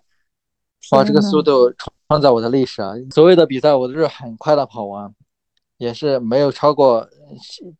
[0.90, 1.72] 哇，这个速度
[2.08, 2.92] 创造我的历史啊！
[3.14, 5.14] 所有的比赛我都是很快的跑完，
[5.80, 7.04] 也是没有超过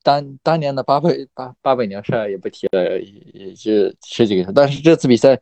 [0.02, 3.70] 当当年的八百八八百年赛也不提了，也也就
[4.04, 4.52] 十几个。
[4.52, 5.38] 但是这次比赛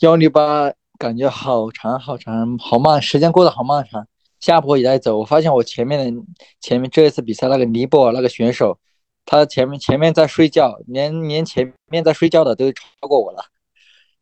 [0.00, 0.72] 幺六八。
[1.00, 4.04] 感觉好长好长好慢，时间过得好漫长。
[4.40, 6.22] 下坡也在走，我发现我前面的
[6.60, 8.76] 前面这一次比赛那个尼泊尔那个选手，
[9.24, 13.44] 他前面前面在睡觉，连连前面在睡觉的都超过我了。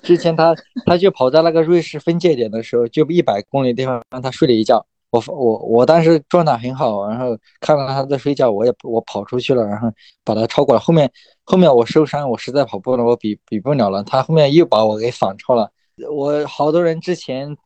[0.03, 4.87] 之前他他就跑在那个瑞士分界点的时候，就一百公里地方让他睡了一觉。
[5.11, 9.91] 我我我当时状态很好，然后看到他在睡觉，我也我跑出去了，然后
[10.25, 10.81] 把他超过了。
[10.81, 11.11] 后面
[11.45, 14.03] 后面我受伤，我实在跑不了，我比比不了了。
[14.03, 15.71] 他后面又把我给反超了。
[16.11, 17.57] 我好多人之前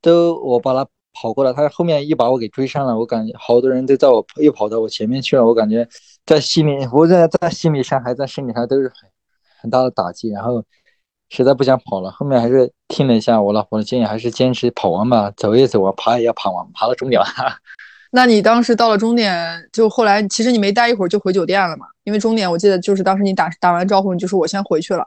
[0.00, 2.96] 都我把他跑过了，他后面又把我给追上了。
[2.96, 5.44] 我感觉好多人都在我又跑到我前面去了。
[5.44, 5.86] 我感觉
[6.24, 9.10] 在心里，无论在心理上还在身体上都是很
[9.60, 10.30] 很大的打击。
[10.30, 10.64] 然后
[11.30, 17.22] 实在不想跑了，后面还是听了一下我老婆的建议，还是坚持跑完吧，走一走，爬也要爬完，爬到终点。
[18.12, 21.86] 那你当时到了终点，就后来其实你没待一会儿就回酒店了嘛？
[22.02, 25.06] 因为终点我记得就是当时你打打完招呼，你就说我先回去了。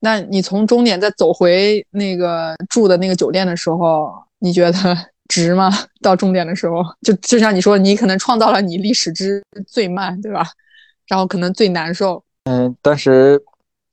[0.00, 4.78] 那你从终点再走回那个住的那个酒店的时候，你觉得
[5.28, 5.70] 值吗？
[6.00, 10.46] 到终点的时候，就就像你说，你可能创造了你历史之最慢，对吧？
[11.06, 12.22] 然后可能最难受。
[12.44, 13.42] 嗯，当时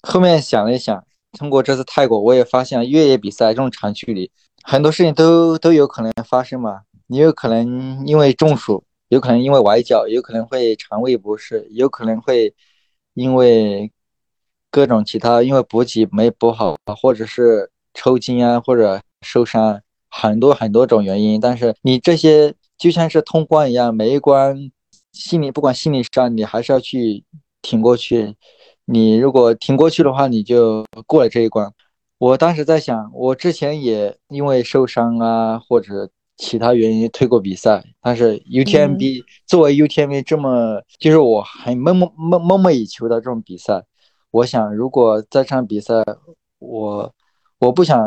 [0.02, 1.04] 后面想了一想，
[1.38, 4.32] 通过这次泰国，我也发现越野比赛这种长距离，
[4.64, 6.82] 很多事情都都有可能发生嘛。
[7.08, 12.54] 你有可能因为中暑，有可能因为崴脚，有可能会肠胃不适，有可能会
[13.14, 13.92] 因为。
[14.76, 21.40] 各种其他，因为补给没补好，或者是抽筋啊，或者受伤，很多很多种原因。
[21.40, 24.72] 但是你这些就像是通关一样，每一关
[25.12, 27.24] 心理不管心理上，你还是要去
[27.62, 28.36] 挺过去。
[28.86, 31.72] 你如果挺过去的话，你就过了这一关。
[32.18, 43.84] 我当时在想，我之前也因为受伤啊，或者其他原因退过比赛，但是 UTMB 作为 UTMB 这么，就是我很梦梦梦梦寐以求的这种比赛。
[44.32, 45.94] 我想，如果这场比赛，
[46.60, 47.14] 我
[47.60, 48.00] 我不想，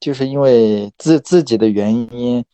[0.00, 2.44] 就是因为自自己的原因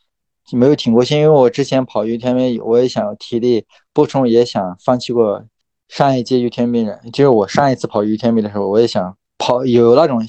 [0.52, 1.16] 没有挺过去。
[1.16, 5.44] 因为我之前跑 UTMB，我也想体力不充，也想放弃过
[5.92, 6.98] 上一届 UTMB 人。
[7.12, 10.22] 就是我上一次跑 UTMB 的时候，我也想跑，有那种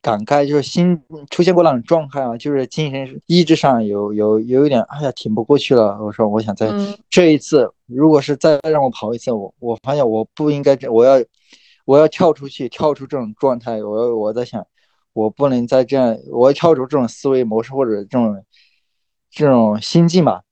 [0.00, 5.98] 感慨，就是心出现过那种状态啊，就是精神意志上有有有一点，哎呀，挺不过去了。
[6.00, 6.70] 我说，我想在
[7.10, 11.20] 这一次，如果是再让我跑一次，我我发现我不应该这，我要。
[11.88, 13.82] 我要跳出去，跳出这种状态。
[13.82, 14.66] 我我在想，
[15.14, 16.14] 我不能再这样。
[16.30, 18.44] 我要跳出这种思维模式或者这种
[19.30, 20.42] 这种心境吧。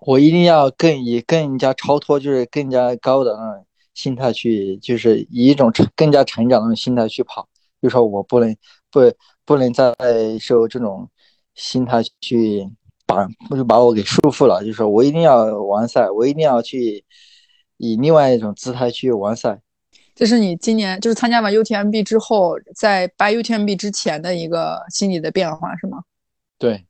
[0.00, 3.64] 我一定要更以更加超脱，就是更加高的那种
[4.00, 7.46] 心态去，就是以一种成更加成长的心态去跑。
[7.82, 8.56] 就说我不能
[8.90, 9.00] 不
[9.44, 9.94] 不能再
[10.40, 11.06] 受这种
[11.54, 12.66] 心态去
[13.06, 17.04] 把就把我给束缚了，就说我一定要完赛，我一定要去
[17.76, 19.60] 以另外一种姿态去完赛。
[20.14, 26.02] 这是你今年就是参加完 UTMB 之后，在掰 UTMB 之前的一个心理的变化，是吗？
[26.58, 26.84] 对，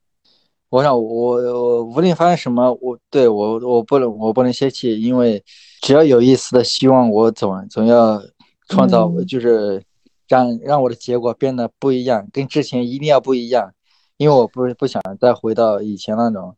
[0.71, 5.43] 我想我我无论发生什么，我对我我不能我不能泄气，因为
[5.83, 8.23] 只要有一丝的希望，我总总要
[8.69, 9.83] 创造，嗯就是
[10.29, 13.73] 让让我的结果变得不一样，跟之前一定要不一样，
[14.17, 16.55] 因为我不不想再回到以前那种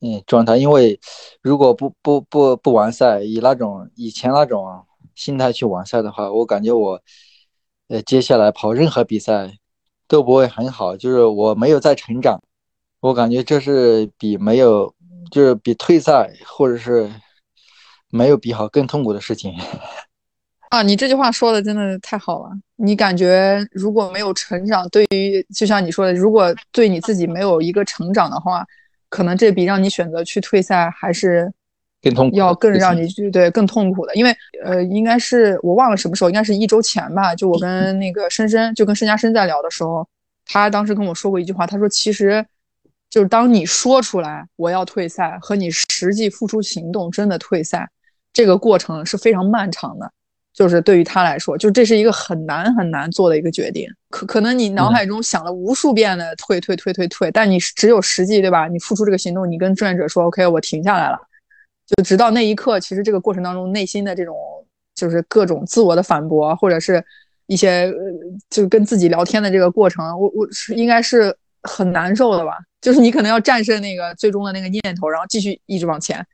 [0.00, 1.00] 嗯状态，因为
[1.42, 4.64] 如果不不不不完赛，以那种以前那种
[5.16, 7.00] 心态去完赛的话，我感觉我
[7.88, 9.52] 呃接下来跑任何比赛
[10.06, 12.40] 都不会很好，就是我没有在成长。
[13.00, 14.92] 我感觉这是比没有，
[15.30, 17.08] 就是比退赛或者是
[18.10, 19.54] 没有比好更痛苦的事情。
[20.70, 22.50] 啊，你这句话说的真的太好了。
[22.76, 28.66] 你感觉如果没有成长，对于就像你说的，如果对你自己没有一个成长的话，
[29.08, 31.50] 可能这比让你选择去退赛还是
[32.02, 34.14] 更痛苦要更让你去对更痛苦的。
[34.14, 37.34] 因为呃，应该是我忘了什么时候，应该是一周前吧。
[37.34, 40.06] 就我跟那个深深，就跟申嘉深在聊的时候，
[40.44, 42.44] 他当时跟我说过一句话，他说其实
[43.10, 47.88] 就是当你说出来我要退赛和你实际付出行动真的退赛，
[48.32, 50.10] 这个过程是非常漫长的。
[50.54, 53.88] 就是对于他来说，就这是一个很难很难做的一个决定。
[54.10, 58.66] 可可能你脑海中想了无数遍的退退退退退，但你只有实际对吧？
[58.66, 61.18] 你付出这个行动，你跟志愿者说 OK，我停下来了。
[61.86, 64.36] 就直到那一刻，其实这个过程当中内心的这种
[64.96, 67.04] 就是各种自我的反驳，或者是
[67.46, 67.94] 一些呃，
[68.50, 72.58] 就是跟自己聊天的这个过程，我我是应该是很难受的吧？
[72.80, 76.24] 就是你可能要战胜那个最终的那个念头，然后继续一直往前。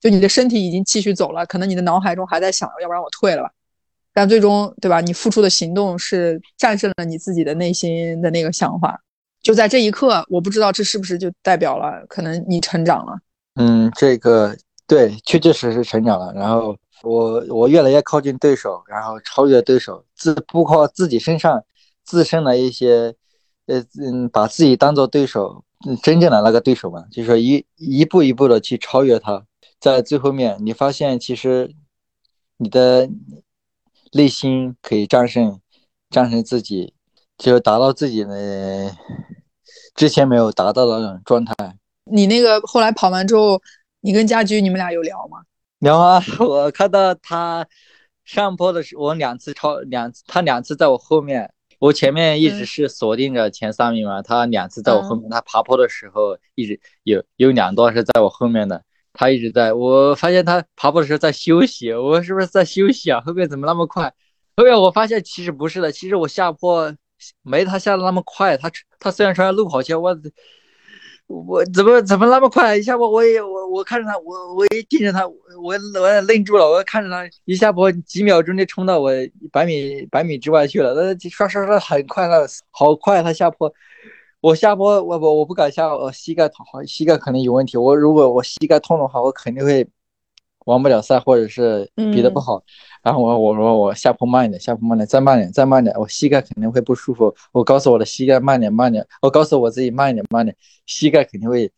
[0.00, 3.50] 就你的身体已经继续走了，可能你的脑海中还在想，要不然我退了吧。
[4.12, 5.00] 但最终，对吧？
[5.00, 9.00] 你付出的行动是战胜了你自己的内心的那个想法。
[9.42, 13.18] 就在这一刻，我不知道这是不是就代表了可能你成长了。
[13.54, 16.32] 嗯，这个对，确确实实成长了。
[16.34, 21.62] 然后我我越来越靠近对手，然后超越对手，自不靠自己身上
[22.04, 23.14] 自身的一些，
[23.68, 29.44] 呃嗯，把自己当做对手，嗯真正的那个对手嘛，就是说一一步一步的去超越他，
[29.78, 31.72] 在最后面你发现其实
[32.56, 33.08] 你的
[34.12, 35.60] 内心可以战胜
[36.10, 36.94] 战胜自己，
[37.36, 38.90] 就达到自己的
[39.94, 41.54] 之前没有达到的那种状态。
[42.10, 43.60] 你那个后来跑完之后，
[44.00, 45.42] 你跟家驹你们俩有聊吗？
[45.80, 47.66] 聊啊， 我看到他
[48.24, 63.20] 上坡的时候，我两次超两，他两次在我后面，我前面一直嗯是锁定着前三名嘛，他两次在我后嗯面，他爬坡的时候一直有有两段是在我后面的，他一直在，我发现他爬坡的时候在休息，我是不是在休息啊？
[63.20, 64.12] 后面怎么那么快？
[64.56, 66.92] 后面我发现其实不是的，其实我下坡
[67.42, 70.16] 没他下的那么快，他他虽然穿路跑鞋，我
[71.28, 72.76] 我怎么怎么那么快？
[72.76, 79.12] 一下播我也我我看着他，我我一盯着他，我我也愣住了，我看着他一下播几秒钟就冲到我
[79.52, 83.72] 百米百米之外去了，那刷刷刷很快那，好快他下播。
[84.40, 87.76] 我下播我我我不敢下，我膝盖疼，膝盖肯定有问题。
[87.76, 89.86] 我如果我膝盖痛的话，我肯定会
[90.68, 92.62] 完不了赛，或者是比的不好。
[93.02, 97.34] 然后我我说我下坡慢一点，下坡慢点，再慢点，再慢点，我膝盖肯定会不舒服。
[97.52, 99.06] 我告诉我的膝盖慢点，慢点。
[99.22, 100.54] 我告诉我自己慢一点，慢点，
[100.84, 101.70] 膝盖肯定会，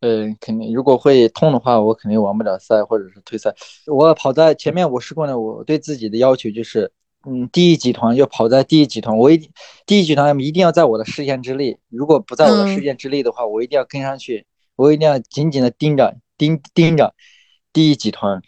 [0.00, 3.54] 呃，肯定如果会痛的话，我肯定完不了赛，或者是退赛。
[3.86, 6.92] 我跑在前面五十公里，我对自己的要求就是，
[7.26, 9.50] 嗯，第一集团就跑在第一集团，我一
[9.86, 11.78] 第一集团一定要在我的视线之内。
[11.88, 14.44] 如果不在我的视线之内的话，我一定要跟上去，
[14.76, 17.14] 我一定要紧紧的盯着盯盯着
[17.74, 18.40] 第一集团。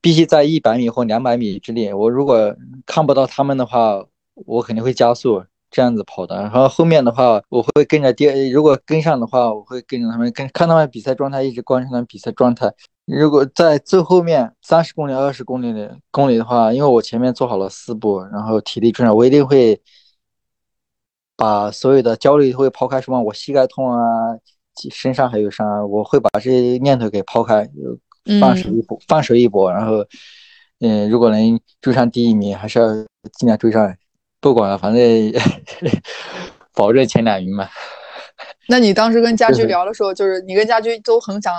[0.00, 1.94] 必须在一百米或两百米之内。
[1.94, 2.54] 我如果
[2.84, 4.04] 看不到他们的话，
[4.34, 6.36] 我肯定会加速这样子跑的。
[6.36, 12.70] 然后后面的话，我会跟着第，如果跟上的话，我会跟着他们跟看他们比赛状态，一直观察他们比赛状态。
[13.06, 19.80] 如果在最后面三十公里、二十公里的公里的话，因为我前面做好了四步，然后体力正常，我一定会
[21.34, 23.98] 把所有的焦虑会抛开，什么我膝盖痛啊，
[24.92, 27.66] 身上还有伤啊，我会把这些念头给抛开。
[28.40, 30.04] 放手一搏，放手一搏，然后，
[30.80, 32.88] 嗯，如果能追上第一名，还是要
[33.32, 33.94] 尽量追上，
[34.40, 35.32] 不管了，反正
[36.74, 37.68] 保证前两名嘛。
[38.68, 41.54] 那你当时跟家驹聊的时候，就是你跟家驹都很想，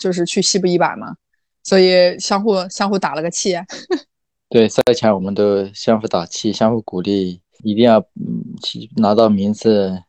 [0.00, 1.14] 就是去西部一百嘛，
[1.62, 3.54] 所以相互相互打了个气。
[4.50, 10.02] 对，赛前我们都相互打气，相互鼓励，一定要嗯去拿到名次，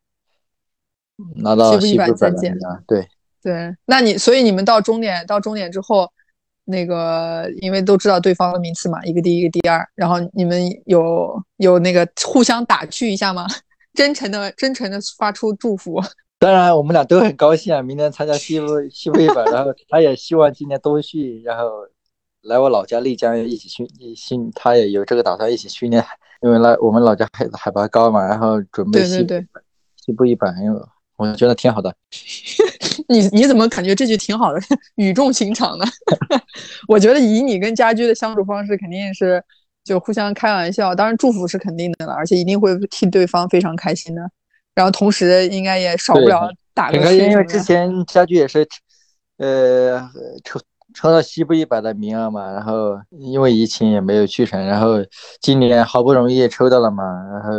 [1.38, 2.57] 拿到西部一百再见。
[2.88, 3.07] 对。
[3.45, 6.11] 对，那你所以你们到终点到终点之后，
[6.63, 13.45] 那个因为都知道对方的名次嘛，一个第一，一个第二，然后你们有有那个互相打趣一下吗？
[13.93, 16.01] 真诚的真诚的发出祝福。
[16.39, 21.69] 当然，我们俩都很高兴啊，明年参加西部西部一百，然后 他也希望今年多训，然后
[22.41, 26.03] 来我老家丽江一起训训，他也有这个打算一起训练，
[26.41, 29.47] 因为来我们老家海海拔高嘛，然后准备西对对对，
[30.03, 30.81] 西部一百，因为
[31.18, 31.95] 我觉得挺好的。
[33.07, 34.59] 你你怎么感觉这句挺好的，
[34.95, 35.86] 语重心长的？
[36.88, 39.43] 我觉得以你跟家居的相处方式，肯定是
[39.84, 44.22] 就互相开玩笑，当然祝福是肯定的了，而且一定会替对方非常开心的。
[44.74, 47.43] 然后同时应该也少不了打个很开心，因为。
[47.45, 48.68] 之前家居也是，
[49.38, 50.09] 呃，
[50.43, 50.59] 抽
[50.93, 54.95] 抽到西部一百的名额嘛，然后因为疫情也没有去成，然后
[55.41, 57.51] 今年好不容易抽到了嘛，然后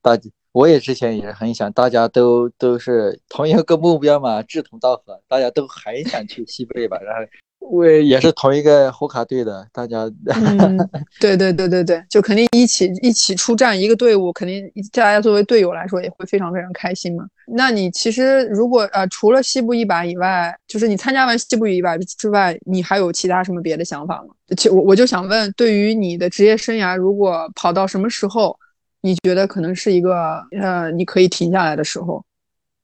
[0.00, 0.16] 大
[0.54, 7.28] 我也之前也是很想，大家都都是同一个目标嘛，志同道合，大家都很想去西部一百，然后
[7.58, 10.78] 我也是同一个火卡队的，大家嗯，
[11.18, 17.24] 对对对对对，就肯定一起一起出战一个队伍，肯定大家作为队友来说也会非常非常开心嘛。
[17.48, 24.28] 那你其实如果呃除了西部一百以外，就是你参加完西部一百之外，你还有其他什么别的想法吗？
[24.56, 28.56] 其我我就想问，对于你的职业生涯，如果跑到什么时候，
[29.04, 32.24] 你觉得可能是一个呃你可以停下来的时候？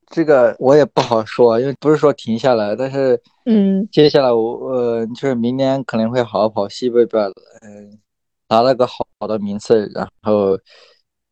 [0.08, 7.20] 这个我也不好说，因为不是说停下来，但是嗯接下来我呃就是明年可能会好好跑西部一百，
[7.62, 7.98] 嗯，
[8.50, 10.58] 拿了个好好的名次，然后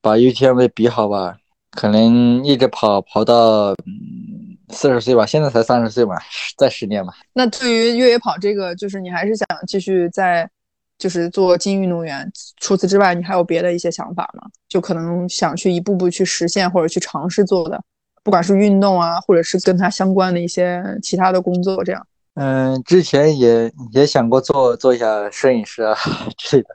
[0.01, 1.37] 把 UTMB 比好吧，
[1.73, 6.17] 可能一直跑跑到嗯四十岁吧，现在才三十岁嘛，
[6.57, 7.13] 再十年吧。
[7.35, 10.49] 那对于越野跑这个，就是你还是想继续在，
[10.99, 12.31] 就是做精英运动员。
[12.59, 14.49] 除此之外，你还有别的一些想法吗？
[14.69, 17.81] 就可能想去一步步去实现或者去尝试做的，
[18.23, 22.07] 不管是运动啊，或者是跟他相关的一些其他的工作，这样。
[22.35, 25.97] 嗯，之前也也想过做做一下摄影师啊
[26.39, 26.69] 之类的，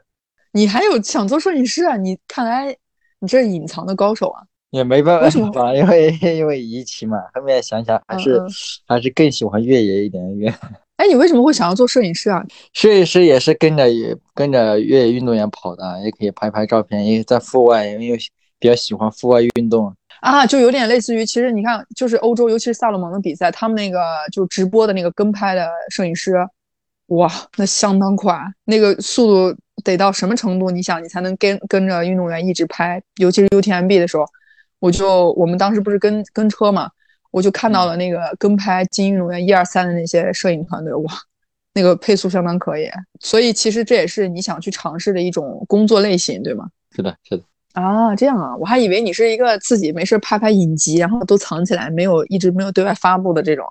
[0.52, 1.96] 你还有想做摄影师啊？
[1.96, 2.76] 你看来
[3.20, 4.42] 你这是隐藏的高手啊！
[4.70, 8.42] 也没办为什么法，因为因为疫情嘛，后面想想还是、
[8.88, 10.52] 还是更喜欢越野一点越。
[10.96, 12.44] 哎，你为什么会想要做摄影师啊？
[12.72, 13.84] 摄影师也是跟着
[14.32, 18.18] 跟着越野运动员跑的，也可以拍拍照片，因为在户外，因为
[18.58, 19.92] 比较喜欢户外运动。
[20.20, 24.00] 啊，就有点类似于，其实你看，就是欧洲，尤其是萨洛蒙的比赛，他们那个
[24.32, 26.32] 就直播的那个跟拍的摄影师，
[27.08, 30.70] 哇，那相当快，那个速度得到什么程度？
[30.70, 34.24] 你想，你才能跟跟着运动员一直拍，尤其是 UTMB 的时候，
[34.78, 36.88] 我就我们当时不是跟跟车嘛，
[37.34, 41.12] 我就看到了那个跟拍精英运动员一二三的那些摄影团队，哇，
[41.72, 46.68] 那个配速相当可以，所以其实这也是你想去尝试的一种工作类型，对吗？
[46.94, 47.42] 是的，是的。
[47.72, 53.66] 啊，这样啊，我还以为你是一个自己没事拍拍影集，然后都藏起来，没有一直没有对外发布的这种。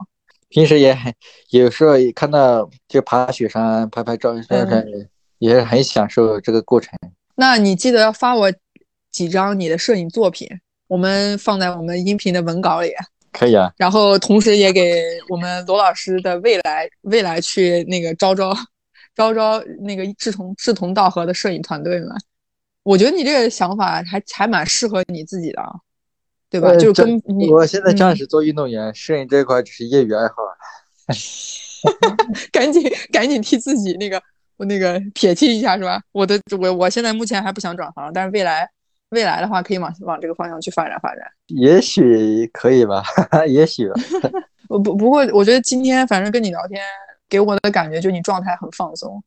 [0.49, 1.14] 平时也很
[1.51, 5.09] 有时候也看到就爬雪山拍拍照片，嗯
[5.39, 6.91] 也是很享受这个过程。
[7.36, 8.51] 那你记得要发我
[9.09, 10.49] 几张你的摄影作品，
[10.89, 12.91] 我们放在我们音频的文稿里，
[13.34, 18.55] 可以啊，然后同时也给我们罗老师的未来未来去那个招招
[19.15, 22.09] 招招那个志同志同道合的摄影团队们。
[22.84, 25.71] 我觉得你这个想法还还蛮适合你自己的，啊，
[26.49, 26.67] 对吧？
[26.69, 30.36] 呃就跟你我现在嗯暂时做运动员，摄影这一块只是业余爱好。
[32.51, 34.21] 赶紧赶紧替自己那个
[34.57, 36.01] 我那个撇清一下是吧？
[36.11, 38.69] 我的我我现在目前还不想转行，但是未来
[39.14, 41.24] 未来的话可以往往这个方向去发展发展。
[41.47, 43.01] 也许可以吧，
[43.47, 43.95] 也许吧。
[44.70, 46.82] 我不不过我觉得今天反正跟你聊天
[47.30, 49.22] 给我的感觉就你状态很放松，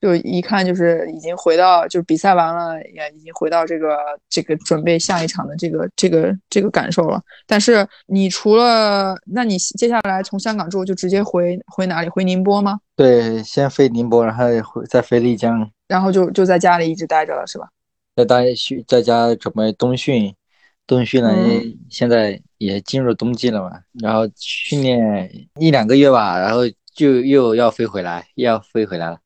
[0.00, 3.96] 就一看就是已经回到就是比赛完了也已经回到这个
[4.28, 7.20] 这个准备下一场的这个这个这个感受了。
[7.46, 12.08] 但是你除了那你接下来从香港之后就直接回回哪里？
[12.08, 12.78] 回宁波吗？
[12.94, 17.68] 对，先飞宁波，然后回再飞丽江，然后就就在家里一直待着了是吧？
[18.18, 20.34] 在大训在家准备冬训，
[20.88, 21.30] 冬训呢，
[21.88, 26.62] 现在也进入冬季了嘛，然后训练一两个月吧，然后
[26.92, 29.16] 就又要飞回来，又要飞回来了，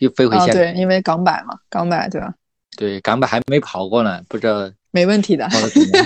[0.00, 0.54] 又飞回啊，香港。
[0.54, 2.34] 对，因为港百嘛，港百对吧？
[2.76, 5.48] 对，港百还没跑过呢，不知道没问题的。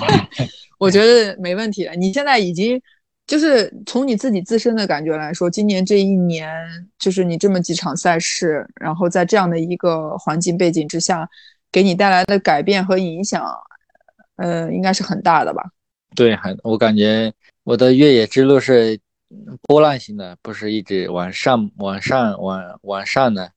[0.78, 1.96] 我觉得没问题的。
[1.96, 2.80] 你现在已经
[3.26, 6.48] 就是从你自己自身的感觉来说，今年这一年
[6.96, 11.28] 就是你这么几场赛事，然后在这样的一个环境背景之下，
[11.72, 13.44] 给你带来的改变和影响，
[14.36, 15.62] 呃，应该是很大的吧？
[16.14, 18.98] 对，很我感觉我的越野之路是
[19.62, 23.52] 波浪形的，不是一直往上、往上、往往上的，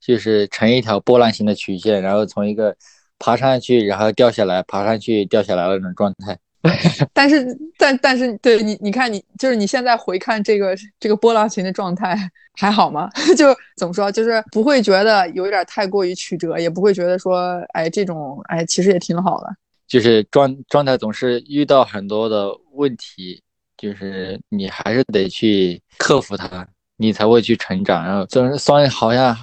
[0.00, 2.74] 就是成一条波浪形的曲线，然后从一个
[3.18, 6.38] 爬上去，然后掉下来，爬上去掉下来那种状态。
[7.14, 12.14] 但是，但但是，对你，你看你就是你现在回看这个这个波浪形的状态
[12.52, 13.08] 还好吗？
[13.36, 13.46] 就
[13.76, 19.46] 怎么说，就是不会觉得有一点太过于曲折，也不会觉得说，哎，这种哎其实也挺好的。
[19.88, 23.42] 就是状状态总是遇到很多的问题，
[23.78, 28.04] 就是你还是得去克服它，你才会去成长。
[28.04, 29.36] 然后总是酸，好像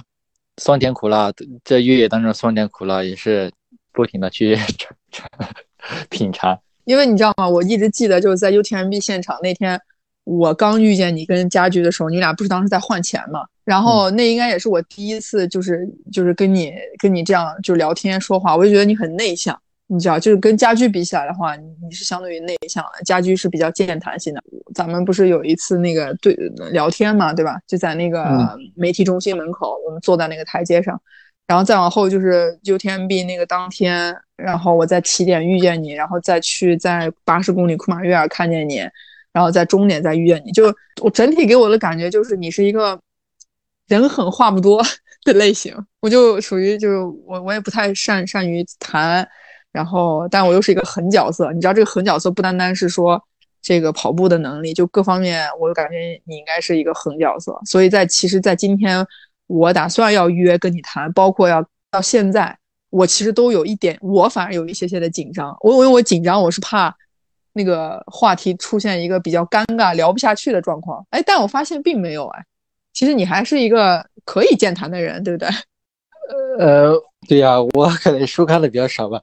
[0.56, 1.32] 酸甜苦辣，
[1.64, 3.52] 在越野当中酸甜苦辣也是
[3.92, 4.56] 不停的去
[6.08, 6.58] 品尝。
[6.88, 7.46] 因为你知道吗？
[7.46, 9.78] 我一直记得就是在 UTMB 现场那天，
[10.24, 13.44] 我刚遇见你跟家驹的时候，你俩不是当时在换钱嘛？
[13.62, 19.54] 然后那应该也是我第一次，就是就是跟你跟你这样就聊天说话，我就觉得你很内向，
[19.86, 24.42] 你知道，就是跟家居比起来的话，你你是相对于内向的，家居是比较健谈型的。
[24.74, 26.34] 咱们不是有一次那个对
[26.72, 27.58] 聊天嘛，对吧？
[27.66, 30.98] 就在那个媒体中心门口，我们坐在那个台阶上。
[31.48, 38.86] 然后再往后就是 UTMB 那个当天，然后我在起点遇见你，然后再去在八十公里库马约尔看见你，
[39.32, 40.64] 然后在终点再遇见你，就
[41.00, 43.00] 我整体给我的感觉就是你是一个
[43.86, 44.82] 人狠话不多
[45.24, 49.26] 的类型，我就属于就是我我也不太善善于谈，
[49.72, 53.18] 然后但我又是一个狠角色，你知道这个狠角色不单单是说
[53.62, 59.06] 这个跑步的能力，就各方面我感觉你应该是一个狠角色，所以在其实，在今天。
[59.48, 62.56] 我打算要约跟你谈，包括要到现在，
[62.90, 65.56] 我其实都有一点，我反而有一些些的紧张。
[65.60, 66.96] 我因为我紧张，我是怕
[67.54, 71.04] 那个话题出现一个比较尴尬、聊不下去的状况。
[71.10, 72.44] 哎，但我发现并没有哎，
[72.92, 75.48] 其实你还是一个可以健谈的人，对不对？
[76.60, 76.92] 呃，
[77.26, 79.20] 对呀，我可能书看的比较少吧。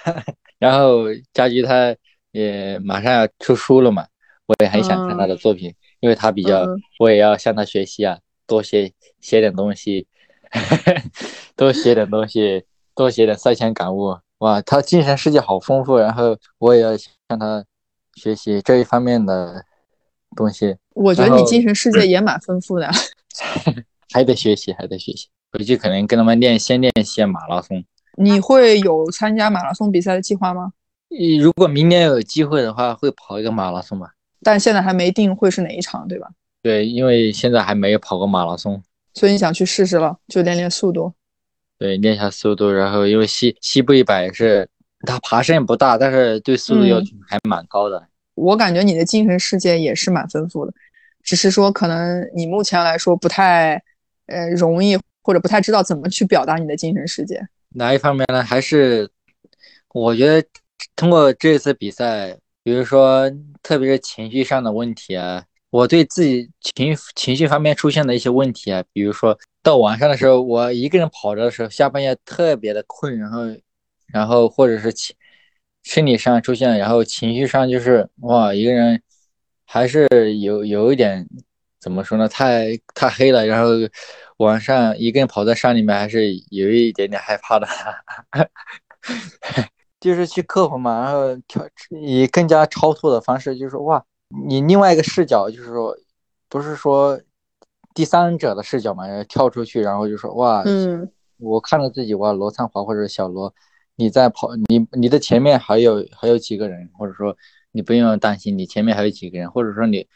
[0.58, 1.94] 然后家驹他
[2.30, 4.06] 也马上要出书了嘛，
[4.46, 6.64] 我也很想看他的作品，因为他比较，
[7.00, 8.18] 我也要向他学习啊。
[8.46, 10.06] 多写写点东西，
[11.56, 12.64] 多写点东西，
[12.94, 14.18] 多写点赛前感悟。
[14.38, 17.64] 哇，他精神世界好丰富，然后我也要向他
[18.14, 19.64] 学习这一方面的
[20.36, 20.76] 东西。
[20.94, 22.90] 我觉得你精神世界也蛮丰富的，
[24.12, 25.28] 还得学习，还得学习。
[25.52, 27.84] 回去可能跟他们练，先练些马拉松。
[28.16, 30.72] 你会有参加马拉松比赛的计划吗？
[31.40, 34.10] 如果明年有机会的话，会跑一个马拉松吧。
[34.42, 36.28] 但现在还没定会是哪一场，对吧？
[36.64, 41.12] 对，因为现在还没有跑过马拉松，所以你想去试试了，就练练速度。
[41.78, 44.66] 对，练一下速度，然后因为西西部一百是
[45.00, 48.08] 它爬升也不大，但是对速度要求还蛮高的。
[48.34, 50.72] 我感觉你的精神世界也是蛮丰富的，
[51.22, 53.74] 只是说可能你目前来说不太
[54.28, 57.46] 呃容易，或者不太知道怎么去表达你的精神世界。
[57.74, 58.42] 哪一方面呢？
[58.42, 59.10] 还是
[59.92, 60.42] 我觉得
[60.96, 63.30] 通过这次比赛，比如说
[63.62, 65.44] 特别是情绪上的问题啊。
[65.74, 73.40] 我对自己情情绪方面出现的一些问题啊，比如说到晚上的时候，我一个人跑着的时候，下半夜特别的困，然后，
[74.06, 75.16] 然后或者是情
[75.82, 79.02] 生理上出现，然后情绪上就是哇，一个人
[79.66, 80.06] 还是
[80.38, 81.26] 有有一点
[81.80, 82.28] 怎么说呢？
[82.28, 83.70] 太太黑了，然后
[84.36, 87.66] 晚上一个人跑在山里面，还是有一点点害怕的，
[89.98, 91.68] 就是去克服嘛，然后调
[92.00, 94.04] 以更加超脱的方式，就是说哇。
[94.46, 95.96] 你另外一个视角就是说，
[96.48, 97.20] 不是说
[97.94, 103.54] 第三者的视角嘛，跳出去，然后就说哇，嗯，我看到自己哇，罗灿华或者小罗，
[103.96, 107.36] 你在跑，你你的前面还有还有几个人，或者说
[107.72, 110.06] 你不用担心，你前面还有几个人，或者说你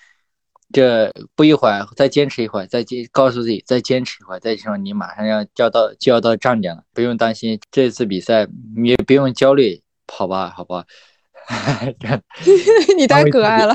[0.73, 10.85] 这不一会儿再坚持一会儿，再坚告诉自己再坚持一会儿，再说你马上要就要到就要到站点了，不用担心这次比赛，你也不用焦虑，跑吧，好吧。
[12.99, 13.75] 你太可爱了，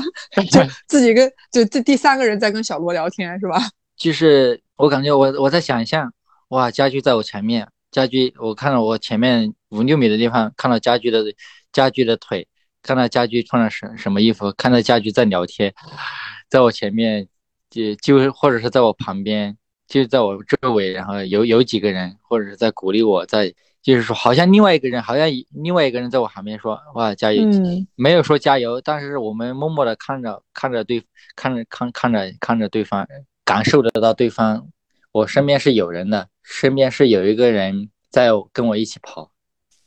[0.50, 3.58] 就 自己跟就这第三个人在跟小罗聊天是吧？
[3.98, 6.12] 就是我感觉我我在想象，
[6.48, 11.24] 哇，家驹在我前面，家驹我看到我前面五六米的地方，看到家驹的
[11.72, 12.46] 家驹的腿，
[12.82, 15.74] 看到家驹穿了什什么衣服，看到家驹在聊天，
[16.48, 17.26] 在我前面
[17.70, 19.56] 就就或者是在我旁边，
[19.88, 23.52] 就在我周围，然后有有几个人或者是在鼓励我，在。
[23.84, 27.44] 就是说，好像另外一个人，好像另外一个人在我旁边说：“哇，加油！”
[27.96, 31.04] 没有说加油，但是我们默默的看着，看着对，
[31.36, 33.06] 看着看看着看着对方，
[33.44, 34.66] 感受得到对方，
[35.12, 39.30] 我身边是有人的，身边是有一个人在跟我一起跑，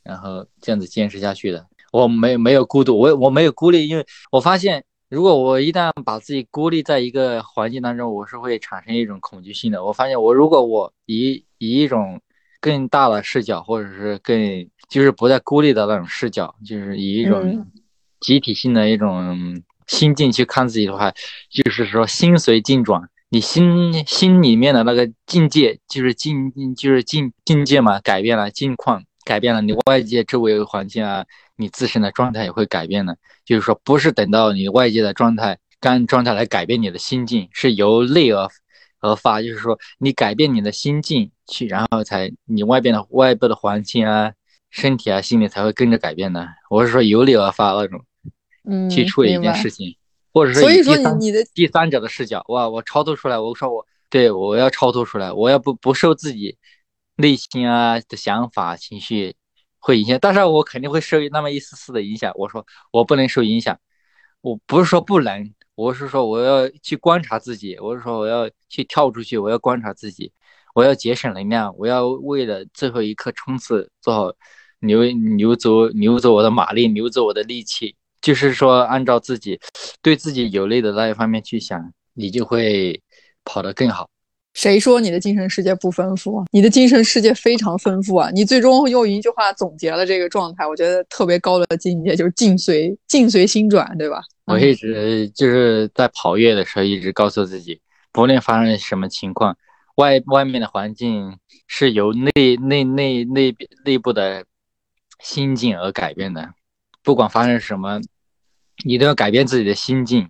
[0.04, 1.66] 然后这样子坚持下去的。
[1.92, 9.84] 我没没有孤独，我我没有孤立，因为我发现，如果我一旦把自己孤立在一个环境当中，我是会产生一种恐惧性的。
[9.84, 12.22] 我发现，我如果我以以一种
[12.60, 17.66] 更大的视角，或者是更就是不再孤立的那种视角，就是以一种
[18.20, 21.12] 集体性的一种心境去看自己的话，
[21.50, 31.26] 就是说心随境转，你心心里面的那个境界就是境就是境境界嘛，改变了境况改变了，你外界周围环境啊，
[31.58, 33.18] 你自身的状态也会改变的。
[33.46, 38.48] 就是说，不是等到你外界的状态、干状态来改变你的心境，是由内而
[39.00, 39.42] 而发。
[39.42, 44.34] 就是说，你改变你的心境去，然后才你外边的外部的环境啊、
[44.70, 46.48] 身体啊、心理才会跟着改变的。
[46.70, 48.04] 我是说由内而发那种，
[48.70, 49.96] 嗯，去处理一件事情，
[50.34, 56.58] 或者是所以说你你的第三者的视角，哇，我超脱出来，我说我对我要超脱出来，我要不不受自己
[57.16, 59.36] 内心啊的想法情绪
[59.80, 62.32] 会影响，但是我肯定会受那么一丝丝的影响。
[62.36, 63.80] 我说我不能受影响，
[64.42, 70.32] 我不是说不能，我是说我要去观察自己，我是说我要去跳出去，我要观察自己，
[70.74, 74.34] 我要节省能量，我要为了最后一刻冲刺做好
[74.80, 77.96] 牛牛走牛走我的马力，牛走我的力气。
[78.22, 79.60] 就是说，按照自己
[80.02, 83.00] 对自己有利的那一方面去想，你就会
[83.46, 84.10] 跑得更好。
[84.56, 86.44] 谁说你的精神世界不丰富？
[86.52, 88.32] 你的精神世界非常丰富啊！
[88.32, 94.24] 你最终用一句话总结了这个状态，我觉得特别高的境界就是境随境随心转，对吧？
[94.48, 97.82] 我一直就是在跑越的时候，一直告诉自己，
[98.14, 99.58] 不论发生什么情况，
[99.96, 101.38] 外外面的环境
[101.68, 104.46] 是由内内内内内部的
[105.20, 106.54] 心境而改变的。
[107.04, 108.00] 不管发生什么，
[108.86, 110.30] 你都要改变自己的心境，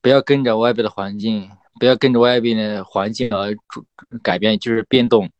[0.00, 3.84] 不要跟着外边的环境，不要跟着外边的环境而主
[4.22, 5.30] 改变，就是变动，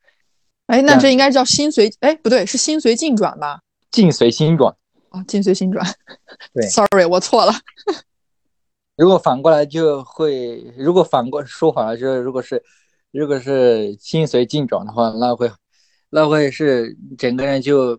[0.66, 3.62] 哎，那这应该叫心随哎，不对，是心随境转吧？
[3.90, 4.76] 境随心转。
[5.10, 5.84] 哦，境随心转。
[6.54, 7.52] 对，sorry，我错了。
[8.96, 12.62] 如果反过来就会，如果反过说反了，就是如果是
[13.12, 15.50] 如果是心随境转的话，那会
[16.10, 17.98] 那会是整个人就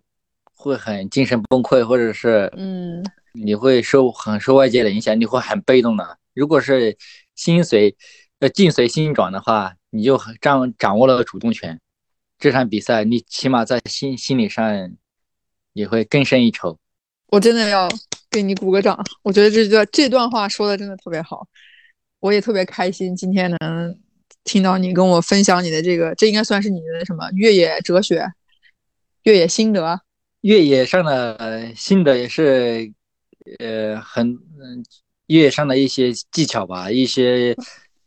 [0.54, 3.04] 会很精神崩溃，或者是嗯，
[3.34, 6.18] 你会受很受外界的影响，你会很被动的。
[6.34, 6.96] 如果是
[7.36, 7.96] 心随
[8.40, 11.80] 呃境随心转的话，你就很掌掌握了主动权。
[12.38, 14.92] 这场比赛你起码在心心理上
[15.74, 16.78] 也会更胜一筹。
[17.32, 17.90] 我真的要
[18.30, 21.48] 给你鼓个掌，我觉得这段这段话说的真的特别好，
[22.20, 23.98] 我也特别开心今天能
[24.44, 28.26] 听到你跟我分享你的这个，这应该算是你的什么越野哲学、
[29.24, 30.02] 越野心得。
[30.42, 32.92] 越野上的心得也是，
[33.60, 34.28] 呃，很
[34.60, 34.84] 嗯，
[35.28, 37.56] 越野上的一些技巧吧，一些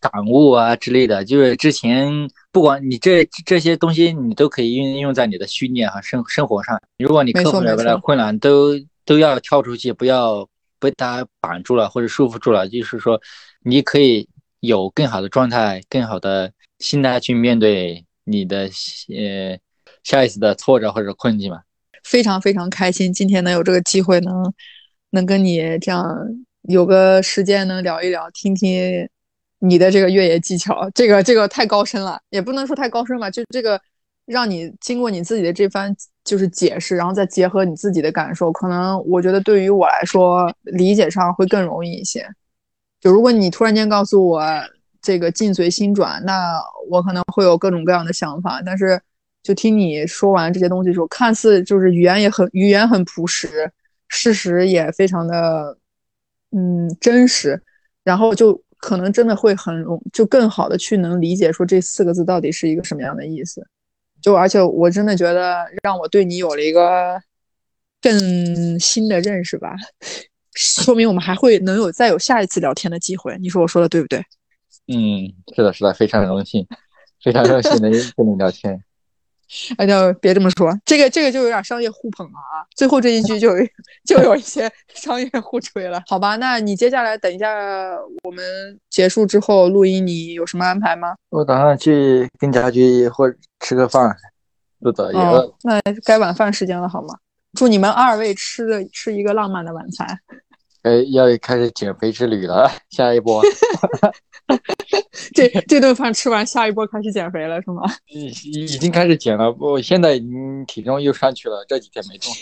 [0.01, 1.25] 感悟啊之类的。
[1.25, 2.13] 就是之前
[2.51, 6.81] 不管你这这些东西，你都可以运用在你的训练和生生活上。
[6.99, 8.75] 如果你克服了困难，都
[9.05, 10.49] 都要跳出去，不要
[10.79, 12.69] 被它绑住了或者束缚住了。
[12.69, 13.21] 就是说，
[13.63, 14.29] 你可以
[14.61, 18.69] 有更好的状态、更好的心态去面对你的
[19.09, 19.59] 呃
[20.03, 21.61] 下一次的挫折或者困境嘛。
[22.03, 24.53] 非常非常开心，今天能有这个机会能
[25.11, 26.15] 能跟你这样
[26.63, 29.09] 有个时间能聊一聊，听听
[29.61, 33.81] 你的这个越野技巧，这个这个太高深了，也不能说太高深吧，就这个
[34.27, 35.95] 让你经过你自己的这番
[36.25, 42.27] 就是解释，然后再结合你自己的感受，可能我觉得对于我来说理解上会更容易一些。
[43.01, 44.43] 就如果你突然间告诉我
[45.03, 46.61] 这个境随心转，那
[46.91, 49.01] 我可能会有各种各样的想法，但是。
[49.45, 53.71] 就听你说完这些东西的时候，看似就是语言也很语言很朴实，
[54.09, 55.77] 事实也非常的
[56.51, 57.63] 嗯真实，
[58.03, 63.63] 然后就可能真的会很容就更好的去能理解说这四个字到底是一个什么样的意思。
[64.25, 67.21] 就而且我真的觉得让我对你有了一个
[68.01, 69.77] 更新的认识吧，
[70.55, 73.37] 说明我们还会能有再有下一次聊天的机会。
[73.39, 74.25] 你说我说的对不对？
[74.89, 76.67] 嗯，是的，是的，非常荣幸，
[77.23, 78.83] 非常荣幸能跟你聊天。
[79.77, 82.67] 哎，就别这么说，这个这个就有点商业互捧了啊！
[82.75, 83.67] 最后这一句就有
[84.05, 86.37] 就有一些商业互吹了，好吧？
[86.37, 87.49] 那你接下来等一下
[88.23, 88.45] 我们
[88.91, 91.15] 结束之后录音，你有什么安排吗？
[91.31, 94.17] 我打算去跟家驹或吃个饭，
[94.81, 95.39] 肚子也饿。
[95.39, 97.15] 哦，那该晚饭时间了，好吗？
[97.57, 100.07] 祝你们二位吃的吃一个浪漫的晚餐。
[100.83, 103.41] 哎，要开始减肥之旅了，下一波。
[105.35, 107.83] 这这顿饭吃完，下一波开始减肥了，是吗？
[108.07, 112.33] 已已经开始减了，我现在已经体重又上去了，这几天没动。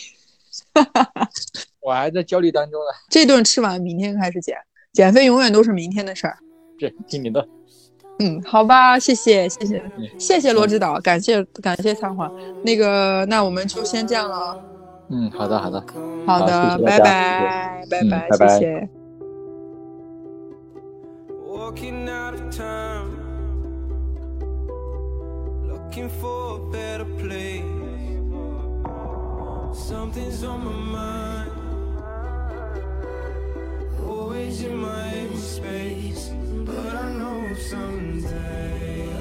[1.81, 2.87] 我还在焦虑当中呢。
[3.09, 4.57] 这顿吃完，明天开始减，
[4.93, 6.37] 减肥永远都是明天的事儿。
[6.79, 7.49] 是听你的。
[8.19, 12.31] 嗯，好吧，谢谢谢谢嗯谢谢罗指导，感谢感谢参话。
[12.63, 14.63] 那个，那我们就先这样了。
[15.09, 15.85] 嗯，好的好的。
[16.27, 18.03] 好的，拜拜，拜
[18.39, 19.02] 拜谢谢。
[21.65, 23.13] walking out of time,
[25.71, 27.63] looking for a better place.
[29.89, 31.53] Something's on my mind,
[34.05, 36.31] always in my empty space,
[36.67, 39.12] but I know someday.